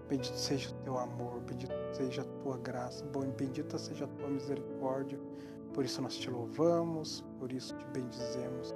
Bendito 0.08 0.36
seja 0.36 0.70
o 0.70 0.74
teu 0.82 0.98
amor, 0.98 1.40
bendito 1.40 1.72
seja 1.92 2.22
a 2.22 2.42
tua 2.42 2.56
graça, 2.56 3.04
bendita 3.36 3.78
seja 3.78 4.06
a 4.06 4.08
tua 4.08 4.28
misericórdia. 4.28 5.20
Por 5.74 5.84
isso 5.84 6.00
nós 6.02 6.16
te 6.16 6.30
louvamos, 6.30 7.22
por 7.38 7.52
isso 7.52 7.76
te 7.76 7.84
bendizemos, 7.92 8.74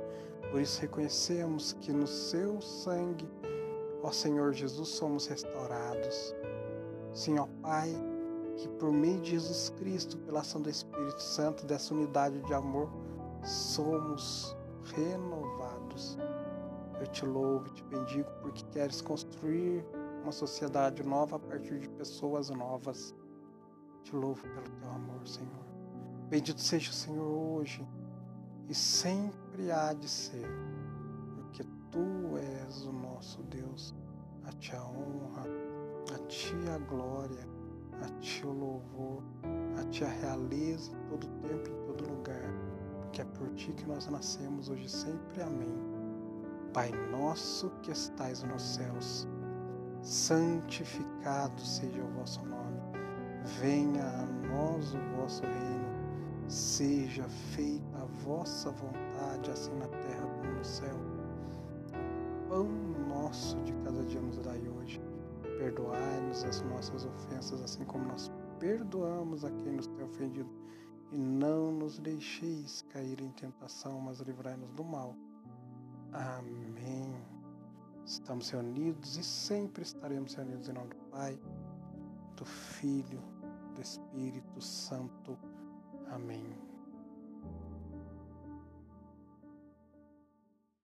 por 0.51 0.61
isso 0.61 0.81
reconhecemos 0.81 1.73
que 1.81 1.91
no 1.91 2.07
seu 2.07 2.61
sangue, 2.61 3.29
ó 4.03 4.13
Senhor 4.13 4.53
Jesus, 4.53 4.91
somos 4.91 5.27
restaurados. 5.27 6.35
Sim, 7.15 7.39
ó 7.39 7.47
Pai, 7.63 7.91
que 8.57 8.69
por 8.69 8.93
meio 8.93 9.21
de 9.21 9.31
Jesus 9.31 9.71
Cristo, 9.71 10.17
pela 10.19 10.41
ação 10.41 10.61
do 10.61 10.71
Espírito 10.71 11.21
Santo, 11.23 11.65
dessa 11.67 11.95
unidade 11.95 12.41
de 12.43 12.55
amor, 12.55 12.91
somos 13.45 14.57
renovados. 14.95 16.19
Eu 17.01 17.07
te 17.09 17.25
louvo 17.27 17.69
te 17.71 17.83
bendigo 17.85 18.29
porque 18.41 18.65
queres 18.71 19.01
construir 19.01 19.85
uma 20.23 20.33
sociedade 20.33 21.03
nova 21.03 21.37
a 21.37 21.39
partir 21.39 21.81
de 21.81 21.89
pessoas 21.89 22.51
novas. 22.51 23.15
Te 24.05 24.15
louvo 24.15 24.43
pelo 24.43 24.71
teu 24.81 24.91
amor, 24.91 25.27
Senhor. 25.27 25.67
Bendito 26.29 26.61
seja 26.61 26.91
o 26.91 26.95
Senhor 26.95 27.27
hoje 27.27 27.87
e 28.69 28.75
sempre 28.75 29.71
há 29.71 29.93
de 29.93 30.09
ser, 30.09 30.47
porque 31.35 31.65
tu 31.91 32.37
és 32.39 32.87
o 32.87 32.93
nosso 32.93 33.43
Deus. 33.45 33.95
A 34.45 34.53
ti 34.53 34.75
a 34.75 34.83
honra, 34.83 35.45
a 36.15 36.19
ti 36.27 36.55
a 36.69 36.79
glória 36.79 37.52
a 38.03 38.09
Ti 38.21 38.47
o 38.47 38.53
louvor, 38.53 39.23
a 39.81 39.85
Ti 39.91 40.05
a 40.05 40.09
realeza 40.09 40.93
em 40.93 41.09
todo 41.09 41.27
tempo, 41.41 41.71
em 41.71 41.87
todo 41.87 42.11
lugar, 42.11 42.51
porque 43.01 43.23
é 43.23 43.25
por 43.25 43.49
Ti 43.55 43.73
que 43.73 43.87
nós 43.87 44.07
nascemos 44.09 44.69
hoje 44.69 44.89
sempre. 44.89 45.43
Amém. 45.43 45.75
Pai 46.73 46.91
nosso 47.11 47.71
que 47.83 47.91
estais 47.91 48.43
nos 48.43 48.63
céus, 48.63 49.29
santificado 50.01 51.61
seja 51.61 52.03
o 52.03 52.09
vosso 52.19 52.41
nome. 52.47 52.81
Venha 53.61 54.05
a 54.05 54.27
nós 54.49 54.95
o 54.95 54.99
vosso 55.17 55.43
reino. 55.43 55.93
Seja 56.49 57.25
feita 57.55 57.99
a 57.99 58.05
vossa 58.25 58.71
vontade, 58.71 59.51
assim 59.51 59.73
na 59.79 59.89
terra 59.89 60.27
como 60.37 60.53
no 60.53 60.65
céu. 60.65 60.97
Pão 62.49 62.69
nosso 63.09 63.57
de 63.63 63.73
cada 63.85 64.03
dia 64.05 64.21
nos 64.21 64.39
dai 64.39 64.61
hoje 64.69 65.02
Perdoai-nos 65.63 66.43
as 66.43 66.61
nossas 66.63 67.05
ofensas, 67.05 67.63
assim 67.63 67.85
como 67.85 68.05
nós 68.07 68.33
perdoamos 68.59 69.45
a 69.45 69.51
quem 69.53 69.71
nos 69.71 69.87
tem 69.87 70.03
ofendido. 70.03 70.51
E 71.13 71.17
não 71.17 71.71
nos 71.71 72.01
deixeis 72.01 72.83
cair 72.91 73.21
em 73.21 73.31
tentação, 73.31 74.01
mas 74.01 74.19
livrai-nos 74.19 74.73
do 74.73 74.83
mal. 74.83 75.15
Amém. 76.13 77.15
Estamos 78.05 78.51
reunidos 78.51 79.17
e 79.17 79.23
sempre 79.23 79.85
estaremos 79.85 80.35
reunidos 80.35 80.69
em 80.69 80.73
nome 80.73 80.89
do 80.89 80.97
Pai, 81.13 81.39
do 82.35 82.45
Filho, 82.45 83.23
do 83.77 83.81
Espírito 83.81 84.61
Santo. 84.61 85.39
Amém. 86.11 86.72